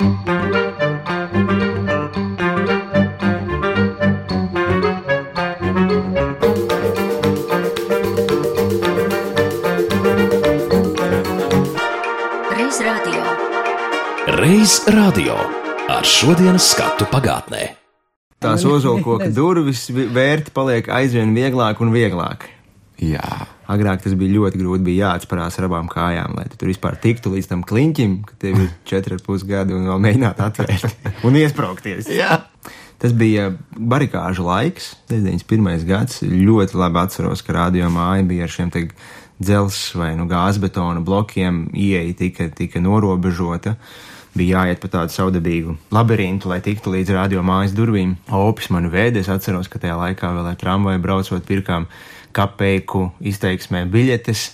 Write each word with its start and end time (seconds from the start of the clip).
Reiz 0.00 0.08
radio. 14.88 15.36
Ar 15.90 16.06
šodienas 16.06 16.70
skatu 16.72 17.04
pagātnē. 17.12 17.76
Tās 18.40 18.64
ozolkoka 18.64 19.28
durvis 19.28 19.90
vi- 19.92 20.08
vērti 20.08 20.48
paliek 20.56 20.88
aizvien 20.88 21.36
vieglāk 21.36 21.84
un 21.84 21.92
vieglāk. 21.92 22.48
Jā, 22.96 23.44
Agrāk 23.70 24.02
tas 24.04 24.16
bija 24.18 24.34
ļoti 24.38 24.60
grūti, 24.60 24.84
bija 24.88 25.10
jāatsparās 25.12 25.58
ar 25.60 25.68
abām 25.68 25.88
kājām, 25.90 26.34
lai 26.38 26.48
tu 26.50 26.58
tur 26.60 26.72
vispār 26.72 26.98
tiktu 27.00 27.34
līdz 27.36 27.50
tam 27.52 27.64
kliņķim, 27.66 28.20
ka 28.26 28.38
tev 28.42 28.62
ir 28.64 28.70
4,5 28.90 29.48
gadi 29.48 29.76
un 29.76 29.88
vēl 29.92 30.04
mēģināt 30.08 30.44
atvērt 30.46 31.08
un 31.26 31.40
iesprāgties. 31.40 32.10
Tas 33.00 33.14
bija 33.16 33.46
barikāžu 33.72 34.44
laiks, 34.44 34.90
91. 35.08 35.86
gads. 35.88 36.20
Ļoti 36.20 36.76
labi 36.76 37.00
atceros, 37.00 37.40
ka 37.46 37.56
radio 37.56 37.88
māja 37.88 38.26
bija 38.28 38.44
ar 38.44 38.52
šiem 38.52 38.72
dzelzs 39.40 39.94
vai 39.96 40.12
nu 40.18 40.26
gāzbetona 40.28 41.00
blokiem, 41.00 41.70
ieeja 41.72 42.12
tika, 42.18 42.50
tika 42.52 42.82
norobežota. 42.84 43.76
Bija 44.36 44.60
jāiet 44.60 44.78
pa 44.82 44.90
tādu 44.92 45.10
saudabīgu 45.10 45.74
labirintu, 45.90 46.52
lai 46.52 46.60
tiktu 46.62 46.92
līdz 46.92 47.16
radio 47.16 47.42
mājas 47.42 47.72
durvīm. 47.74 48.14
Opis 48.36 48.68
mani 48.70 48.92
vēdē, 48.92 49.24
es 49.24 49.32
atceros, 49.32 49.66
ka 49.72 49.80
tajā 49.82 49.96
laikā 49.98 50.30
vēl 50.36 50.52
ar 50.52 50.60
tramvaju 50.60 51.02
braucot 51.02 51.48
pirkām 51.48 51.88
kapeiku 52.36 53.10
izteiksmē 53.20 53.84
biļetes. 53.90 54.44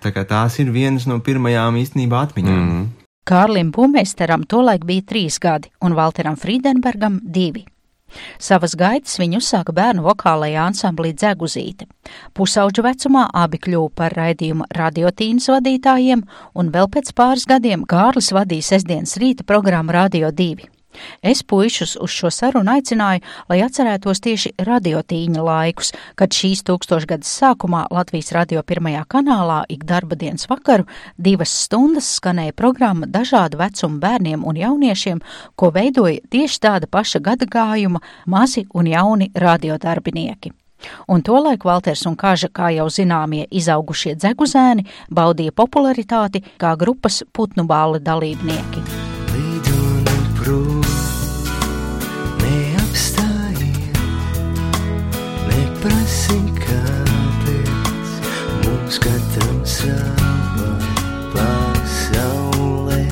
Tā 0.00 0.14
kā 0.14 0.24
tās 0.24 0.56
ir 0.62 0.70
vienas 0.72 1.06
no 1.08 1.18
pirmajām 1.20 1.76
īstenībā 1.80 2.24
atmiņām. 2.28 2.62
Mm. 2.62 2.86
Kārlim 3.30 3.68
Bumeisteram 3.70 4.46
tolaik 4.48 4.86
bija 4.88 5.04
trīs 5.12 5.36
gadi 5.38 5.70
un 5.84 5.94
Valteram 5.94 6.38
Friedenbergam 6.40 7.20
divi. 7.22 7.66
Savas 8.42 8.74
gaitas 8.74 9.18
viņi 9.20 9.38
uzsāka 9.38 9.74
bērnu 9.76 10.02
vokālajā 10.02 10.64
ansamblī 10.66 11.12
Dzeguzīte. 11.14 11.86
Pusauģu 12.34 12.82
vecumā 12.88 13.28
abi 13.42 13.60
kļuva 13.62 13.92
par 14.02 14.16
raidījumu 14.18 14.66
radiotīnas 14.74 15.46
vadītājiem, 15.52 16.24
un 16.58 16.74
vēl 16.74 16.90
pēc 16.90 17.14
pāris 17.14 17.46
gadiem 17.46 17.86
Kārlis 17.86 18.32
vadīja 18.34 18.72
sestdienas 18.72 19.14
rīta 19.22 19.46
programmu 19.46 19.94
Radio 19.94 20.32
2. 20.34 20.79
Es 21.22 21.42
puišus 21.42 21.96
uz 22.00 22.10
šo 22.10 22.30
sarunu 22.34 22.72
aicināju, 22.74 23.22
lai 23.50 23.60
atcerētos 23.64 24.22
tieši 24.24 24.52
radiotīņa 24.66 25.44
laikus, 25.44 25.92
kad 26.18 26.34
šīs 26.34 26.64
tūkstošgadas 26.68 27.30
sākumā 27.40 27.86
Latvijas 27.94 28.32
radio 28.36 28.62
pirmajā 28.66 29.04
kanālā 29.10 29.62
ik 29.68 29.84
darba 29.88 30.18
dienas 30.18 30.48
vakaru 30.50 30.88
divas 31.16 31.52
stundas 31.64 32.08
skanēja 32.18 32.56
programma 32.56 33.06
dažādu 33.06 33.60
vecumu 33.60 34.00
bērniem 34.02 34.46
un 34.46 34.60
jauniešiem, 34.60 35.20
ko 35.56 35.70
veidoja 35.74 36.24
tieši 36.30 36.62
tāda 36.66 36.90
paša 36.90 37.22
gada 37.24 37.46
gājuma 37.46 38.02
mazi 38.26 38.66
un 38.74 38.90
jauni 38.90 39.30
radiodarbinieki. 39.34 40.54
Un 41.08 41.22
tolaik 41.22 41.64
Valters 41.64 42.06
un 42.08 42.16
Kaža, 42.16 42.48
kā 42.48 42.70
jau 42.72 42.88
zināmie 42.88 43.44
izaugušie 43.50 44.14
dzeguzēni, 44.16 44.86
baudīja 45.12 45.52
popularitāti 45.52 46.40
kā 46.60 46.72
grupas 46.80 47.22
putnu 47.36 47.66
bāla 47.68 48.00
dalībnieki. 48.00 48.84
Lidoni 49.34 50.79
sava 59.80 60.70
pasaulē. 61.34 63.02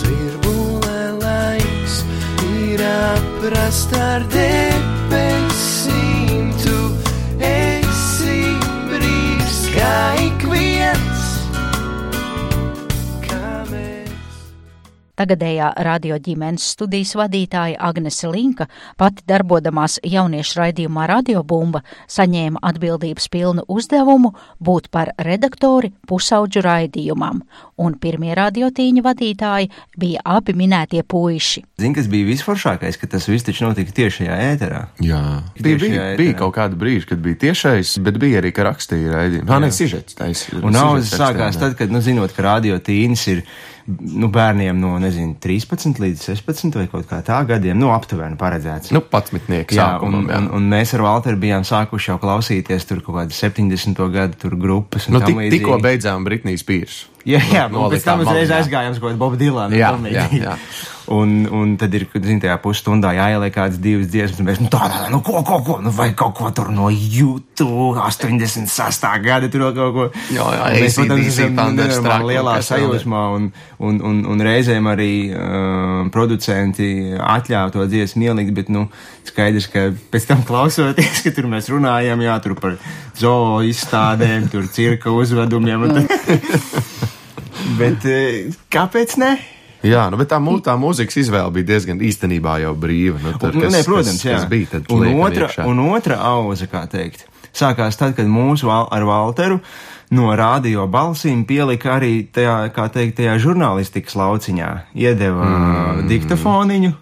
Zvirbulē 0.00 1.02
laiks 1.22 1.96
ir 2.48 2.82
aprast 2.88 3.94
ar 3.94 4.26
debesīm, 4.34 4.97
Tagadējā 15.18 15.72
radio 15.82 16.14
ģimenes 16.22 16.62
studijas 16.76 17.16
vadītāja 17.18 17.74
Agnese 17.88 18.28
Linka, 18.30 18.68
pati 19.00 19.24
darbodamās 19.26 19.96
jauniešu 20.06 20.60
raidījumā 20.60 21.08
Radiobumba, 21.10 21.80
saņēma 22.06 22.62
atbildības 22.68 23.26
pilnu 23.32 23.64
uzdevumu 23.66 24.30
būt 24.62 24.86
par 24.94 25.10
redaktori 25.18 25.90
pusauģu 26.06 26.62
raidījumam, 26.62 27.40
un 27.82 27.96
pirmie 27.98 28.30
radiotīņa 28.38 29.02
vadītāji 29.08 29.70
bija 29.98 30.22
abi 30.22 30.54
minētie 30.54 31.02
puiši. 31.02 31.64
Zini, 31.82 31.96
kas 31.96 32.06
bija 32.12 32.28
visforšākais, 32.28 33.00
ka 33.00 33.10
tas 33.10 33.26
viss 33.26 33.46
taču 33.48 33.66
notika 33.66 33.96
tiešajā 33.96 34.36
ēterā. 34.52 34.84
Jā. 35.02 35.22
Bija, 35.58 35.80
bija, 35.82 35.94
jā, 35.96 36.04
bija 36.20 36.36
kaut 36.38 36.54
kāda 36.60 36.78
brīža, 36.78 37.08
kad 37.10 37.24
bija 37.24 37.40
tiešais, 37.48 37.96
bet 38.06 38.20
bija 38.22 38.38
arī, 38.42 38.54
ka 38.54 38.68
rakstīja 38.70 39.16
raidījumu. 39.16 39.50
Jā, 39.50 39.58
nē, 39.66 39.72
sižets 39.74 40.18
taisa. 40.18 40.60
Un 40.62 40.78
naudas 40.78 41.10
sākās 41.10 41.58
tad, 41.58 41.74
kad, 41.78 41.90
nu, 41.90 42.02
zinot, 42.04 42.36
ka 42.36 42.46
radio 42.46 42.78
tīnis 42.78 43.26
ir 43.34 43.42
nu, 43.88 44.28
bērniem 44.32 44.76
no, 44.80 44.92
nezinu, 45.00 45.34
13 45.40 46.00
līdz 46.02 46.24
16 46.28 46.76
vai 46.76 46.86
kaut 46.92 47.08
kā 47.08 47.20
tā 47.24 47.38
gadiem, 47.48 47.78
nu, 47.80 47.90
aptuveni 47.94 48.36
paredzēts. 48.40 48.92
Nu, 48.94 49.00
patsmitnieks 49.00 49.76
Jā, 49.76 49.94
sākumam, 49.94 50.26
un, 50.26 50.32
jā. 50.32 50.40
un, 50.42 50.50
un 50.58 50.68
mēs 50.72 50.92
ar 50.96 51.04
Walteru 51.06 51.40
bijām 51.40 51.64
sākuši 51.68 52.12
jau 52.12 52.18
klausīties 52.22 52.88
tur 52.88 53.02
kaut 53.06 53.22
kādas 53.22 53.40
70. 53.40 54.02
gadu 54.14 54.40
tur 54.40 54.58
grupas. 54.60 55.08
un 55.08 55.16
Nu, 55.16 55.24
tik, 55.24 55.40
tikko 55.56 55.80
beidzām 55.84 56.26
Britnijas 56.28 56.66
pīrs. 56.68 57.06
Jā, 57.26 57.40
jā, 57.52 57.64
No- 57.72 57.88
pēc 57.90 58.04
tam 58.06 58.20
uzreiz 58.22 58.48
aizgājām 58.50 58.94
uz 58.94 59.00
Bobu 59.18 59.36
Dilanu. 59.36 59.74
Jā, 59.76 59.90
jā, 60.12 60.28
jā. 60.32 60.54
Un, 61.08 61.46
un 61.48 61.70
tad 61.80 61.94
ir, 61.96 62.02
zini, 62.20 62.36
tajā 62.40 62.58
pusstundā 62.60 63.14
jāieliek 63.16 63.52
kādas 63.54 63.78
divas 63.80 64.10
dziesmas, 64.12 64.40
un 64.42 64.46
mēs, 64.46 64.58
nu, 64.60 64.68
tā, 64.68 64.90
tā, 64.92 65.06
nu, 65.08 65.22
ko, 65.24 65.40
ko, 65.42 65.62
ko, 65.64 65.76
nu, 65.80 65.88
vai 65.96 66.10
kaut 66.12 66.34
ko 66.36 66.50
tur 66.52 66.68
no 66.68 66.90
YouTube 66.92 67.96
86. 67.96 69.08
gada, 69.24 69.48
tur 69.48 69.72
kaut 69.72 69.94
ko. 69.96 70.04
Jā, 70.28 70.44
jā, 70.52 70.66
Un 70.68 70.76
mēs, 70.84 70.98
protams, 71.00 71.26
esam 71.32 71.56
Thunderstruck 71.56 72.04
nenormāli 72.04 72.36
lielā 72.36 72.54
sajūsmā, 72.68 73.22
un, 73.38 73.48
un, 73.80 74.00
un, 74.04 74.20
un 74.34 74.44
reizēm 74.50 74.90
arī 74.92 75.10
uh, 75.32 76.10
producenti 76.12 76.90
atļāva 77.16 77.72
to 77.72 77.88
dziesmu 77.88 78.28
ielikt, 78.28 78.52
bet, 78.60 78.68
nu, 78.68 78.84
skaidrs, 79.28 79.70
ka 79.72 79.88
pēc 80.12 80.28
tam 80.28 80.44
klausoties, 80.44 81.22
ka 81.24 81.32
tur 81.36 81.48
mēs 81.48 81.72
runājam, 81.72 82.20
jā, 82.20 82.36
tur 82.44 82.52
par 82.60 82.76
zoo 83.16 83.62
izstādēm, 83.64 84.50
tur 84.52 84.68
cirka 84.68 85.08
uzvedumiem. 85.16 85.88
un 85.88 86.02
tad- 86.02 87.08
Bet 87.76 88.04
eh, 88.08 88.48
kāpēc 88.72 89.16
ne? 89.20 89.36
Jā, 89.86 90.08
nu, 90.10 90.18
bet 90.18 90.30
tā, 90.32 90.40
mū- 90.42 90.58
tā 90.64 90.74
mūzikas 90.78 91.20
izvēle 91.22 91.52
bija 91.54 91.68
diezgan 91.74 92.00
īstenībā 92.02 92.56
jau 92.64 92.72
brīva. 92.74 93.20
Nu, 93.22 93.34
Nu, 93.36 93.38
kas, 93.62 93.74
nē, 93.74 93.82
protams, 93.86 94.22
kas, 94.22 94.42
kas 94.42 94.48
bija 94.50 94.72
tad 94.72 94.88
un, 94.90 95.06
otra, 95.22 95.46
iekšā. 95.46 95.66
un 95.70 95.82
otra 95.86 96.18
auza, 96.32 96.66
kā 96.66 96.82
teikt, 96.90 97.28
sākās 97.54 97.98
tad, 98.00 98.16
kad 98.16 98.26
mūsu 98.26 98.66
val, 98.66 98.88
ar 98.90 99.06
Walteru 99.06 99.60
no 100.10 100.32
radio 100.34 100.88
balsīm 100.90 101.44
pielika 101.46 101.94
arī 101.98 102.26
tajā, 102.32 102.56
kā 102.74 102.88
teikt, 102.90 103.20
tajā 103.20 103.36
žurnālistikas 103.44 104.16
lauciņā. 104.18 104.72
Iedeva 104.98 105.46
mm. 105.46 106.08
diktafoniņu, 106.10 106.92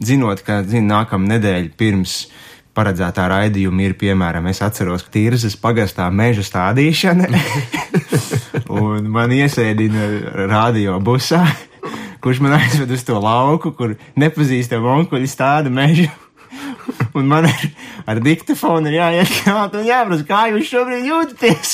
zinot, 0.00 0.40
ka, 0.46 0.62
zin, 0.64 0.88
nākamā 0.88 1.34
nedēļa 1.34 1.74
pirms 1.76 2.16
paredzētā 2.74 3.26
raidījuma 3.30 3.84
ir, 3.84 3.94
piemēram, 3.98 4.48
es 4.50 4.62
atceros, 4.64 5.04
ka 5.06 5.12
Tirzas 5.14 5.54
pagastā 5.60 6.08
meža 6.10 6.42
stādīšana, 6.46 7.28
un 8.84 9.08
man 9.12 9.32
iesēdina 9.34 10.08
radio 10.50 10.98
busā, 11.04 11.44
kurš 12.24 12.42
man 12.44 12.58
aizved 12.60 12.92
uz 12.94 13.06
to 13.06 13.18
lauku, 13.20 13.74
kur 13.76 13.96
nepazīstami 14.20 14.92
onkuļi 14.98 15.30
stāda 15.30 15.72
mežu. 15.72 16.10
Un 17.16 17.26
man 17.30 17.46
ar, 17.48 17.62
ar 18.10 18.20
diktafonu 18.22 18.90
ir 18.90 18.98
jāiet 18.98 19.30
jāprasa, 19.88 20.24
kā 20.28 20.40
jūs 20.52 20.68
šobrīd 20.68 21.06
jūtaties. 21.08 21.72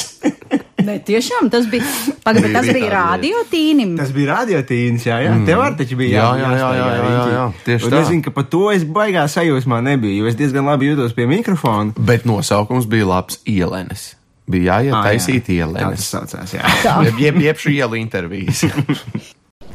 Nē, 0.81 0.97
tiešām 1.05 1.51
tas 1.53 1.67
bija. 1.71 1.85
Pagaid, 2.25 2.47
bet 2.47 2.55
tas 2.57 2.67
Bija 2.67 2.77
bija 2.77 2.87
tāda 2.87 3.01
radio 3.01 3.43
tīnim. 3.51 3.97
Tas 3.99 4.13
bija 4.15 4.37
radiotīns, 4.39 5.05
jā, 5.09 5.19
jā. 5.25 5.35
Mm. 5.35 5.49
Tev 5.49 5.65
arī 5.65 5.79
taču 5.81 5.99
bija 6.01 6.15
Jā, 6.15 6.29
jā, 6.41 6.47
jā, 6.47 6.61
jā, 6.61 6.71
jā, 6.77 6.87
jā, 6.87 7.11
jā, 7.11 7.27
jā, 7.35 7.43
tieši 7.67 7.89
un 7.89 7.93
tā. 7.93 8.01
es 8.01 8.13
zinu, 8.13 8.25
ka 8.27 8.35
par 8.37 8.47
to 8.53 8.63
es 8.73 8.87
baigā 8.99 9.27
sajūsmā 9.31 9.83
nebiju, 9.91 10.23
jo 10.23 10.31
es 10.31 10.39
diezgan 10.41 10.69
labi 10.71 10.93
jūtos 10.93 11.17
pie 11.17 11.29
mikrofona. 11.31 11.93
Bet 11.99 12.25
nosaukums 12.29 12.89
bija 12.91 13.11
labs 13.11 13.43
ielenes. 13.49 14.15
Bija 14.51 14.77
jāiet 14.81 14.93
Ā, 14.93 15.01
jā. 15.01 15.03
taisīt 15.09 15.45
Tā 15.45 15.47
tas 15.47 15.57
ielenes. 15.57 16.07
saucās, 16.11 16.55
jā. 16.57 16.75
Jeb, 17.07 17.19
jeb, 17.23 17.41
jeb 17.47 17.61
šī 17.63 17.75
ielu 17.79 17.99
intervijas. 18.01 18.65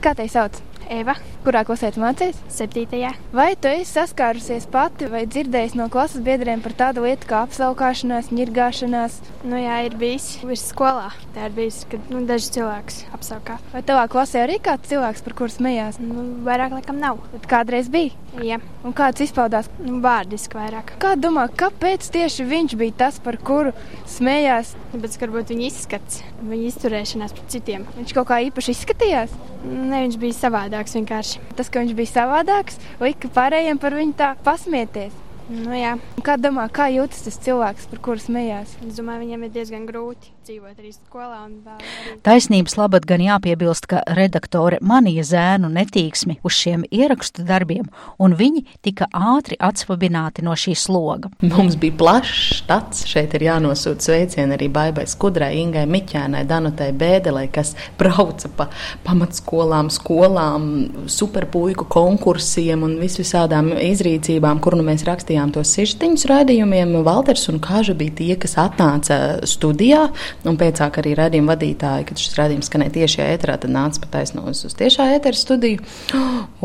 Kā 0.04 0.12
te 0.18 0.28
sauc? 0.30 0.58
Eva, 0.90 1.16
Kurā 1.46 1.62
klasē 1.62 1.92
mācies? 2.02 2.40
7. 2.50 3.12
Vai 3.36 3.52
tu 3.62 3.70
esi 3.70 3.86
saskārusies 3.92 4.64
pati 4.74 5.06
vai 5.12 5.28
dzirdējusi 5.30 5.78
no 5.78 5.86
klases 5.94 6.24
biedriem 6.26 6.64
par 6.64 6.74
tādu 6.74 7.04
lietu 7.06 7.30
kā 7.30 7.44
apsaukāšanās, 7.46 8.32
ņirgāšanās? 8.34 9.20
Nu, 9.46 9.60
jā, 9.62 9.76
ir 9.86 9.94
bijis 10.02 10.40
virs 10.42 10.64
skolā. 10.72 11.12
Tā 11.36 11.46
ir 11.46 11.54
bijis, 11.54 11.84
kad 11.92 12.10
nu, 12.10 12.24
daži 12.26 12.50
cilvēki 12.58 13.12
apsaukā. 13.14 13.60
Vai 13.76 13.84
tavā 13.86 14.08
klasē 14.10 14.42
arī 14.48 14.58
kāds 14.58 14.90
cilvēks, 14.90 15.22
par 15.28 15.38
kuru 15.38 15.54
smējās? 15.54 16.02
Nu, 16.02 16.26
vairāk 16.48 16.74
laikam 16.80 16.98
nav. 17.04 17.22
Bet 17.36 17.46
kādreiz 17.52 17.94
bija? 17.94 18.18
Jā, 18.42 18.58
Un 18.84 18.92
kāds 18.92 19.22
izpaudās? 19.24 19.70
nu, 19.80 20.02
vārdiski 20.04 20.58
vairāk. 20.58 20.96
Kā 21.00 21.14
domā, 21.16 21.46
kāpēc 21.48 22.10
tieši 22.12 22.44
viņš 22.50 22.76
bija 22.82 22.98
tas, 23.06 23.22
par 23.24 23.38
kuru 23.38 23.72
smējās? 24.12 24.74
Tāpēc, 24.92 25.16
ka 25.16 25.30
varbūt 25.30 25.54
viņa 25.54 25.70
izskats, 25.70 26.20
viņa 26.42 26.68
izturēšanās 26.74 27.38
pret 27.38 27.54
citiem. 27.54 27.86
Viņš 27.96 28.16
kaut 28.18 28.28
kā 28.34 28.42
īpaši 28.50 28.76
izskatījās? 28.76 29.38
Ne, 29.66 30.04
viņš 30.04 30.20
bija 30.22 30.36
savādāk. 30.38 30.75
Savādāks 30.76 30.96
vienkārši. 30.98 31.40
Tas, 31.56 31.70
ka 31.72 31.80
viņš 31.84 31.94
bija 31.96 32.12
savādāks, 32.12 32.80
lika 33.00 33.32
pārējiem 33.32 33.80
par 33.80 33.96
viņu 33.96 34.18
tā 34.20 34.36
pasmieties. 34.44 35.25
Nu, 35.46 35.76
jā. 35.78 35.96
Kā 36.26 36.40
domā, 36.42 36.66
kā 36.74 36.88
jūtas 36.90 37.22
tas 37.28 37.38
cilvēks, 37.46 37.86
par 37.92 38.00
kuru 38.08 38.22
smējās? 38.22 38.80
Es 38.88 38.98
domāju, 38.98 39.26
viņiem 39.28 39.46
ir 39.46 39.52
diezgan 39.54 39.84
grūti 39.86 40.32
dzīvot 40.46 40.78
arī 40.78 40.92
skolā. 40.94 41.44
Arī... 41.74 42.16
Taisnības 42.26 42.76
labad 42.78 43.06
gan 43.10 43.22
jāpiebilst, 43.22 43.88
ka 43.90 44.02
redaktore 44.18 44.78
manīja 44.86 45.24
zēnu 45.30 45.70
netīksmi 45.74 46.40
uz 46.46 46.54
šiem 46.58 46.84
ierakstu 46.90 47.46
darbiem, 47.46 47.88
un 48.22 48.34
viņi 48.38 48.64
tika 48.86 49.08
ātri 49.10 49.58
atsvabināti 49.62 50.46
no 50.46 50.54
šī 50.58 50.76
sloga. 50.78 51.30
Mums 51.46 51.78
bija 51.82 51.98
plašs 51.98 52.62
stats. 52.64 53.06
Šeit 53.10 53.34
ir 53.38 53.46
jānosūta 53.48 54.06
sveicieni 54.06 54.58
arī 54.58 54.70
Baibai 54.74 55.06
Skudrai, 55.10 55.52
Ingai 55.62 55.86
Miķēnai, 55.90 56.46
Danutai 56.50 56.92
Bēdelē, 56.98 57.46
kas 57.54 57.76
brauca 58.00 58.50
pa 58.50 58.70
pamatskolām, 59.06 59.90
skolām, 59.94 60.68
superpuiku 61.10 61.86
konkursiem 61.90 62.86
un 62.86 62.98
visvisādām 63.02 63.74
izrīcībām, 63.78 64.62
kur 64.62 64.78
nu 64.78 64.86
mēs 64.90 65.06
rakstījām 65.06 65.35
tos 65.56 65.74
sižetiņus 65.76 66.26
raidījumiem. 66.32 66.96
Valters 67.06 67.48
un 67.52 67.60
Kāža 67.64 67.96
bija 67.98 68.16
tie, 68.20 68.32
kas 68.40 68.56
atnāca 68.62 69.20
studijā, 69.48 70.08
un 70.48 70.60
pēcāk 70.60 71.02
arī 71.02 71.16
raidījuma 71.20 71.54
vadītāji, 71.54 72.08
kad 72.10 72.22
šis 72.22 72.38
raidījums 72.40 72.72
skanēja 72.72 72.96
tiešajā 73.00 73.30
ēterā, 73.36 73.58
tad 73.62 73.74
nāca 73.76 74.04
pa 74.04 74.12
taisno 74.18 74.46
uz, 74.52 74.66
tiešā 74.80 75.12
ētera 75.18 75.38
studiju 75.38 75.84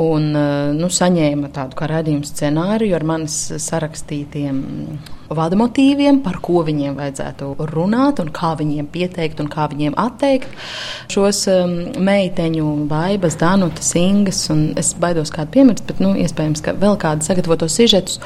un 0.00 0.28
nu, 0.78 0.90
saņēma 1.00 1.52
tādu 1.55 1.78
kā 1.78 1.90
raidījumu 1.90 2.28
scenāriju 2.28 2.99
ar 2.99 3.08
manis 3.14 3.40
sarakstītiem 3.61 4.62
vadmotīviem, 5.37 6.21
par 6.25 6.41
ko 6.43 6.65
viņiem 6.67 6.97
vajadzētu 6.99 7.53
runāt, 7.71 8.23
un 8.23 8.31
kā 8.35 8.53
viņiem 8.59 8.88
pieteikt, 8.93 9.43
un 9.43 9.50
kā 9.53 9.69
viņiem 9.71 9.97
atteikt 10.00 10.50
šos 11.12 11.44
um, 11.53 11.77
meiteņu, 12.03 12.67
baibas, 12.91 13.38
danutas, 13.41 13.93
ingas. 13.99 14.47
un 14.53 14.71
Es 14.81 14.93
baidos 14.99 15.32
kādu 15.35 15.55
piemirst, 15.56 15.85
bet 15.88 16.00
nu, 16.03 16.15
iespējams, 16.19 16.62
ka 16.65 16.75
vēl 16.79 16.97
kādu 17.00 17.27
sagatavotos 17.27 17.75
sižetus. 17.77 18.21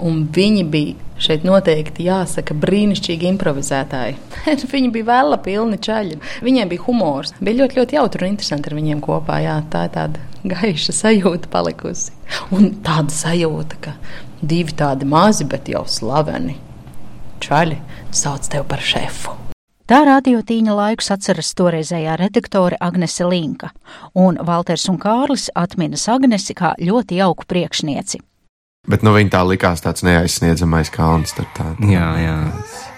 Un 0.00 0.22
viņi 0.32 0.64
bija 0.72 1.10
šeit 1.20 1.44
noteikti 1.44 2.06
jāsaka 2.06 2.56
brīnišķīgi 2.56 3.28
improvizētāji. 3.34 4.16
viņi 4.72 4.90
bija 4.94 5.10
vēla 5.10 5.40
pilni 5.44 5.76
čaļi. 5.82 6.18
Viņiem 6.46 6.72
bija 6.72 6.86
humors. 6.86 7.34
Bija 7.40 7.62
ļoti, 7.62 7.80
ļoti 7.80 7.98
jautri 7.98 8.24
un 8.26 8.32
interesanti 8.32 8.72
ar 8.72 8.78
viņiem 8.80 9.04
kopā. 9.04 9.42
Jā, 9.44 9.60
tā 9.72 9.86
ir 9.88 9.94
tāda 9.98 10.29
gaiša 10.44 10.94
sajūta 10.96 11.50
palikusi. 11.52 12.14
Un 12.54 12.72
tāda 12.84 13.12
sajūta, 13.14 13.80
ka 13.84 13.94
divi 14.40 14.74
tādi 14.76 15.08
mazi, 15.08 15.46
bet 15.48 15.68
jau 15.68 15.84
slaveni 15.88 16.56
čaļi 17.40 17.78
sauc 18.14 18.48
tevi 18.52 18.66
par 18.68 18.82
šefu. 18.84 19.36
Tā 19.90 20.04
radiotīņa 20.06 20.74
laikus 20.76 21.08
atceras 21.10 21.48
toreizējā 21.58 22.14
redaktore 22.20 22.76
Agnese 22.78 23.26
Linka, 23.26 23.72
un 24.14 24.38
Valters 24.46 24.84
un 24.92 25.00
Kārlis 25.02 25.48
atminas 25.58 26.06
Agnesi 26.12 26.54
kā 26.54 26.76
ļoti 26.78 27.18
jauku 27.18 27.48
priekšnieci. 27.50 28.20
Bet 28.90 29.02
nu, 29.02 29.10
viņa 29.16 29.34
tā 29.34 29.40
likās 29.44 29.82
tāds 29.82 30.04
neaizsniedzamais 30.06 30.92
kalns. 30.94 31.34
tad 31.36 31.50
Tā, 31.58 31.66
Jā, 31.90 32.06
jā. 32.22 32.38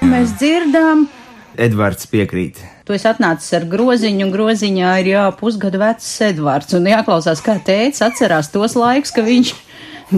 Mēs 0.04 0.36
dzirdām, 0.36 1.08
Edvards 1.56 2.06
piekrīt. 2.12 2.60
Tu 2.86 2.96
esi 2.96 3.08
atnācis 3.10 3.52
ar 3.58 3.66
groziņu, 3.72 4.26
un 4.26 4.32
groziņā 4.34 4.94
ir 5.02 5.12
jā, 5.12 5.26
pusgadu 5.38 5.82
vecs 5.82 6.08
Edvards. 6.28 6.74
Un 6.78 6.88
jāklausās, 6.92 7.44
kā 7.44 7.58
tēvs 7.62 8.02
atcerās 8.06 8.50
tos 8.54 8.78
laikus, 8.78 9.14
ka 9.14 9.26
viņš 9.26 9.54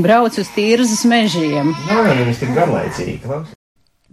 brauc 0.05 0.39
uz 0.41 0.55
tīrzas 0.55 1.05
mežiem. 1.09 1.75
Jā, 1.91 2.01
viņas 2.09 2.43
ir 2.47 2.57
garlaicīgi. 2.57 3.37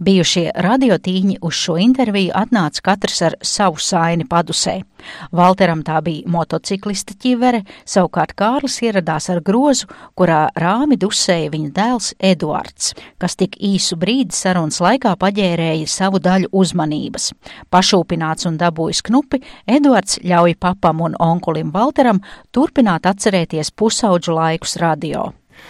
Bijušie 0.02 0.50
radiotīņi 0.58 1.36
uz 1.46 1.54
šo 1.54 1.76
interviju 1.78 2.32
atnāca 2.34 2.82
katrs 2.88 3.20
ar 3.22 3.34
savu 3.46 3.78
saini 3.78 4.24
padusē. 4.26 4.80
Valteram 5.38 5.82
tā 5.86 6.00
bija 6.02 6.26
motociklista 6.30 7.14
ķivere, 7.22 7.60
savukārt 7.86 8.34
Kārlis 8.38 8.80
ieradās 8.82 9.28
ar 9.30 9.38
grozu, 9.46 9.86
kurā 10.18 10.48
rāmi 10.58 10.98
dusēja 10.98 11.52
viņa 11.52 11.70
dēls 11.76 12.08
Eduards, 12.18 12.96
kas 13.22 13.38
tik 13.38 13.54
īsu 13.62 13.98
brīdi 14.00 14.34
sarunas 14.34 14.80
laikā 14.82 15.12
paģērēja 15.20 15.90
savu 15.90 16.18
daļu 16.22 16.50
uzmanības. 16.50 17.28
Pašūpināts 17.70 18.48
un 18.50 18.58
dabūjis 18.58 19.04
knupi, 19.06 19.42
Eduards 19.66 20.18
ļauj 20.26 20.56
papam 20.58 21.04
un 21.06 21.14
onkulim 21.20 21.70
Valteram 21.74 22.18
turpināt 22.50 23.06
atcerēties 23.06 23.70
pusauģu 23.70 24.34
laikus 24.34 24.80
radio. 24.82 25.28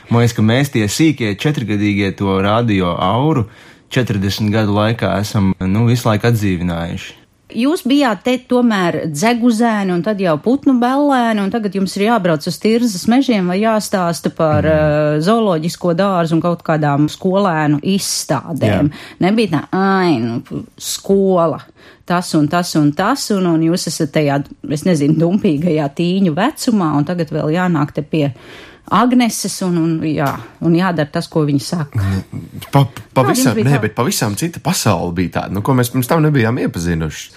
Man 0.08 0.22
liekas, 0.22 0.38
ka 0.38 0.46
mēs 0.46 0.72
tie 0.72 0.86
sīkie 0.88 1.34
četrgadīgie 1.36 2.14
to 2.16 2.38
radio 2.40 2.94
auru 2.96 3.44
40 3.92 4.52
gadu 4.52 4.76
laikā 4.76 5.16
esam 5.20 5.52
nu, 5.60 5.88
visu 5.90 6.08
laiku 6.08 6.30
atdzīvinājuši. 6.30 7.18
Jūs 7.52 7.82
bijāt 7.84 8.22
te 8.24 8.34
tomēr 8.48 9.02
dzeguzēni 9.12 9.92
un 9.92 10.00
tad 10.04 10.20
jau 10.22 10.34
putnu 10.40 10.78
bellēni, 10.80 11.42
un 11.42 11.50
tagad 11.52 11.74
jums 11.76 11.92
ir 11.98 12.06
jābrauc 12.06 12.46
uz 12.48 12.56
tirzas 12.62 13.04
mežiem 13.10 13.50
vai 13.52 13.58
jāstāsta 13.60 14.32
par 14.32 14.64
mm. 14.64 15.18
uh, 15.18 15.24
zooloģisko 15.24 15.92
dārzu 15.98 16.38
un 16.38 16.42
kaut 16.44 16.64
kādām 16.64 17.10
skolēnu 17.12 17.82
izstādēm. 17.92 18.88
Jā. 18.88 19.18
Nebija 19.26 19.52
tā, 19.58 19.62
ai, 19.76 20.16
nu, 20.22 20.64
skola. 20.80 21.60
Tas 22.08 22.32
un 22.34 22.48
tas 22.50 22.72
un 22.80 22.90
tas, 22.96 23.28
un, 23.36 23.46
un 23.52 23.62
jūs 23.68 23.86
esat 23.92 24.14
tajā, 24.16 24.40
es 24.72 24.86
nezinu, 24.88 25.18
dumpīgajā 25.20 25.86
tīņu 26.00 26.34
vecumā, 26.36 26.92
un 26.98 27.08
tagad 27.08 27.30
vēl 27.34 27.52
jānāk 27.54 27.92
te 27.94 28.02
pie 28.02 28.30
Agneses, 28.90 29.54
un, 29.64 29.76
un, 29.78 29.92
jā, 30.04 30.26
un 30.66 30.74
jādara 30.76 31.08
tas, 31.14 31.28
ko 31.30 31.44
viņi 31.48 31.62
saka. 31.64 32.00
Pa, 32.74 32.82
pavisam, 33.14 33.56
nē, 33.56 33.78
bet 33.80 33.94
pavisam 33.96 34.34
cita 34.36 34.60
pasaule 34.60 35.14
bija 35.16 35.38
tāda, 35.38 35.54
nu, 35.54 35.62
ko 35.64 35.72
mēs 35.78 35.88
pirms 35.94 36.10
tam 36.10 36.22
nebijām 36.26 36.58
iepazinuši. 36.60 37.30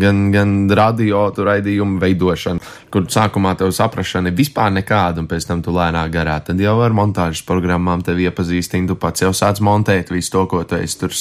Gan, 0.00 0.30
gan 0.32 0.52
radio 0.72 1.26
raidījumu 1.36 1.98
veidošana, 2.00 2.62
kur 2.88 3.04
sākumā 3.12 3.50
tev 3.60 3.74
saprašana 3.76 4.30
ir 4.30 4.36
vispār 4.38 4.70
nekāda, 4.72 5.20
un 5.20 5.26
pēc 5.28 5.44
tam 5.50 5.60
tu 5.60 5.74
lēnāk 5.76 6.08
garā. 6.14 6.38
Tad 6.46 6.62
jau 6.64 6.78
ar 6.80 6.94
montāžas 6.96 7.42
programmām 7.44 8.00
tevi 8.06 8.24
iepazīstini, 8.30 8.88
tu 8.88 8.96
pats 8.96 9.20
jau 9.20 9.34
sāc 9.36 9.60
montēt 9.60 10.08
visu 10.14 10.32
to, 10.32 10.46
ko 10.48 10.62
tu 10.64 10.78
esi 10.80 10.96
tur 11.02 11.12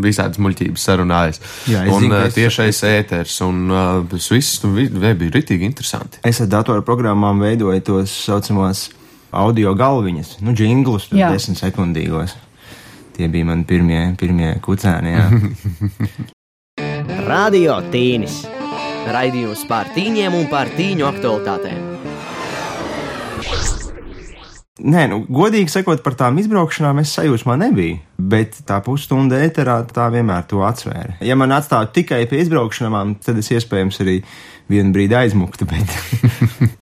visādas 0.00 0.40
muļķības 0.40 0.86
sarunājis. 0.88 1.42
Jā, 1.68 1.82
es 1.84 1.92
un 1.92 2.06
zinu, 2.06 2.14
uh, 2.16 2.24
es- 2.30 2.38
tiešais 2.38 2.80
ēters, 2.88 3.36
un 3.44 3.60
uh, 3.68 4.00
tas 4.14 4.30
viss 4.32 4.62
nu, 4.64 4.72
vi- 4.78 4.88
vi- 4.88 5.12
bija 5.20 5.36
ritīgi 5.36 5.68
interesanti. 5.68 6.22
Es 6.24 6.40
ar 6.40 6.48
datorprogrammām 6.56 7.44
veidoju 7.44 7.84
tos 7.84 8.16
saucamos 8.30 8.86
audio 9.32 9.74
galviņas, 9.78 10.38
nu, 10.44 10.54
jinglus, 10.56 11.08
tur 11.10 11.20
Jā. 11.20 11.30
desmit 11.34 11.60
sekundīgos. 11.60 12.36
Tie 13.16 13.28
bija 13.28 13.48
mani 13.50 13.66
pirmie, 13.68 14.00
pirmie 14.20 14.54
kucēni. 14.64 15.14
jā. 15.16 15.26
Radio 17.30 17.80
Tīnis. 17.92 18.42
Raidījums 19.10 19.64
par 19.68 19.88
tīņiem 19.94 20.34
un 20.36 20.48
par 20.50 20.68
tīņu 20.76 21.06
aktualitātēm. 21.08 21.86
Nē, 24.80 25.02
nu, 25.12 25.18
godīgi 25.28 25.68
sakot, 25.68 26.00
par 26.04 26.14
tām 26.16 26.38
izbraukšanām 26.40 27.02
es 27.02 27.12
sajūsmā 27.12 27.58
nebiju, 27.60 27.98
bet 28.32 28.62
tā 28.68 28.78
pusstunda 28.84 29.36
ēterā 29.44 29.82
tā 29.92 30.06
vienmēr 30.12 30.46
to 30.48 30.62
atsvēra. 30.64 31.18
Ja 31.24 31.36
man 31.36 31.52
atstātu 31.52 31.98
tikai 32.00 32.22
pie 32.30 32.40
izbraukšanām, 32.46 33.18
tad 33.24 33.40
es 33.42 33.50
iespējams 33.52 34.00
arī 34.04 34.20
vienu 34.72 34.94
brīdi 34.96 35.18
aizmuktu, 35.20 35.68
bet 35.68 35.92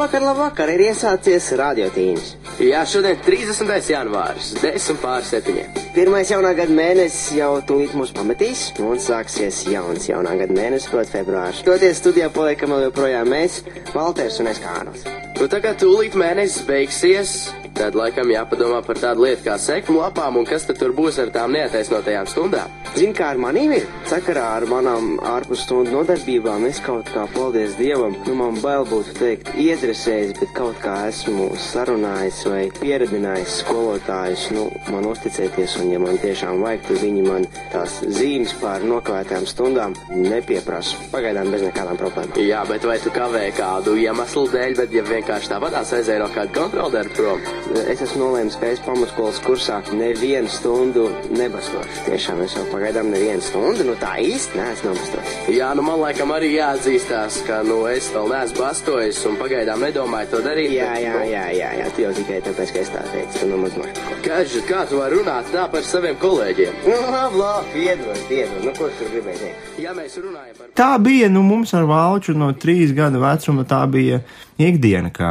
Labvakar, 0.00 0.22
labvakar, 0.24 0.70
ir 0.72 0.80
iesācies 0.80 1.50
radiotīns. 1.60 2.30
Jā, 2.60 2.82
šodien 2.84 3.16
30. 3.24 3.70
janvāris, 3.88 4.50
10 4.60 4.98
pār 5.00 5.24
7. 5.24 5.62
Pirmais 5.94 6.28
jaunā 6.28 6.50
gada 6.58 6.74
mēnesis 6.76 7.30
jau 7.38 7.54
tūlīt 7.64 7.94
mūs 7.96 8.12
pametīs, 8.12 8.66
un 8.84 9.00
sāksies 9.00 9.62
jauns 9.72 10.10
jaunā 10.10 10.34
gada 10.42 10.58
mēnesis, 10.58 10.90
proti, 10.92 11.14
februārs. 11.14 11.62
Toties 11.64 12.02
studijā 12.02 12.28
paliekam 12.34 12.76
vēl 12.76 12.90
joprojām 12.90 13.32
mēs, 13.32 13.62
Valters 13.94 14.42
un 14.44 14.52
es 14.52 14.60
Kārlis. 14.60 15.08
Nu, 15.40 15.48
tā 15.48 15.62
kā 15.64 15.72
tūlīt 15.72 16.12
mēnesis 16.20 16.68
beigsies, 16.68 17.34
tad 17.80 17.94
laikam 17.96 18.28
jāpadomā 18.28 18.82
par 18.84 18.98
tādu 19.00 19.24
lietu 19.24 19.46
kā 19.46 19.54
sekmu 19.56 20.02
lapām 20.02 20.36
un 20.36 20.44
kas 20.44 20.66
tad 20.68 20.76
tur 20.76 20.92
būs 20.92 21.16
ar 21.22 21.30
tām 21.32 21.54
neataisnotajām 21.56 22.28
stundām. 22.28 22.74
Zini, 22.92 23.14
kā 23.16 23.30
ar 23.32 23.40
manīm 23.40 23.72
ir? 23.72 23.86
Sakarā 24.10 24.44
ar 24.58 24.66
manām 24.68 25.14
ārpusstundu 25.24 25.94
nodarbībām 25.94 26.66
es 26.68 26.82
kaut 26.84 27.08
kā, 27.14 27.24
paldies 27.32 27.76
Dievam, 27.78 28.18
nu 28.26 28.36
man 28.36 28.60
bail 28.60 28.84
būtu 28.90 29.16
teikt 29.16 29.52
iedresējis, 29.56 30.36
bet 30.42 30.52
kaut 30.56 30.76
kā 30.84 30.96
esmu 31.08 31.52
sarunājis 31.70 32.42
vai 32.50 32.62
pieredinājis 32.80 33.60
skolotājus, 33.62 34.48
nu, 34.56 34.66
man 34.92 35.08
uzticēties, 35.10 35.76
un 35.82 35.92
ja 35.94 36.02
man 36.02 36.18
tiešām 36.22 36.62
vajag, 36.64 36.84
tad 36.88 37.02
viņi 37.04 37.24
man 37.26 37.46
tās 37.72 38.00
zīmes 38.18 38.54
pār 38.60 38.84
nokavētām 38.90 39.46
stundām 39.48 39.96
nepieprasa. 40.10 40.98
Pagaidām 41.14 41.50
bez 41.54 41.64
nekādām 41.66 42.00
problēmām. 42.00 42.38
Jā, 42.42 42.64
bet 42.68 42.86
vai 42.88 42.98
tu 43.02 43.12
kavēji 43.14 43.56
kādu 43.58 43.96
iemeslu 44.00 44.46
dēļ, 44.52 44.76
bet 44.82 44.94
ja 44.96 45.06
vienkārši 45.06 45.54
tāpatās 45.54 45.94
aizēja 45.96 46.24
no 46.24 46.30
kāda 46.34 46.56
kontroldarba 46.56 47.16
prom? 47.16 47.50
es 47.90 48.02
esmu 48.04 48.24
nolēmis 48.24 48.56
pēc 48.60 48.82
pamatskolas 48.84 49.38
kursā 49.44 49.78
nevienu 49.96 50.50
stundu 50.50 51.06
nebastošu. 51.34 52.04
Tiešām 52.06 52.42
es 52.44 52.54
jau 52.56 52.64
pagaidām 52.70 53.10
nevienu 53.12 53.42
stundu, 53.44 53.86
nu 53.88 53.96
tā 54.00 54.16
īsti 54.22 54.58
neesmu 54.58 54.90
nobastošs. 54.90 55.36
Jā, 55.54 55.70
nu 55.78 55.84
man 55.86 56.00
laikam 56.02 56.32
arī 56.34 56.52
jāatzīstās, 56.54 57.40
ka 57.48 57.60
nu, 57.66 57.82
es 57.90 58.10
vēl 58.14 58.30
neesmu 58.34 58.60
bastojis 58.60 59.22
un 59.30 59.38
pagaidām 59.40 59.84
nedomāju 59.84 60.32
to 60.34 60.42
darīt. 60.46 60.74
Jā, 60.76 60.90
bet, 60.94 61.04
jā, 61.04 61.14
nu, 61.14 61.24
jā, 61.30 61.44
jā, 61.56 61.70
jā, 61.80 61.88
tu 61.96 62.04
jau 62.06 62.12
tikai 62.20 62.39
tāpēc, 62.46 62.72
ka 62.74 62.80
es 62.84 62.90
tā 62.92 63.00
teicu, 63.12 63.38
tu 63.40 63.46
nu 63.50 63.58
mazliet. 63.62 63.98
Kaži, 64.24 64.60
kā 64.68 64.82
tu 64.90 64.98
vari 65.00 65.18
runāt 65.20 65.48
tā 65.54 65.64
par 65.72 65.82
saviem 65.86 66.16
kolēģiem? 66.20 66.78
Nu, 66.86 66.96
labi, 67.10 67.40
labi, 67.40 67.72
piedod, 67.74 68.20
piedod, 68.28 68.60
nu 68.66 68.72
ko 68.76 68.88
tu 68.90 68.98
tur 69.00 69.10
gribēji 69.14 69.40
teikt? 69.44 69.68
Ja 69.84 69.94
mēs 69.96 70.16
runājam 70.20 70.56
par 70.58 70.70
Tā 70.80 70.88
bija, 71.02 71.28
nu, 71.32 71.42
mums 71.46 71.74
ar 71.76 71.84
Valču 71.88 72.34
no 72.36 72.50
trīs 72.52 72.94
gadu 72.96 73.20
vecuma 73.22 73.64
tā 73.68 73.80
bija 73.90 74.20
ikdiena, 74.60 75.10
kā 75.14 75.30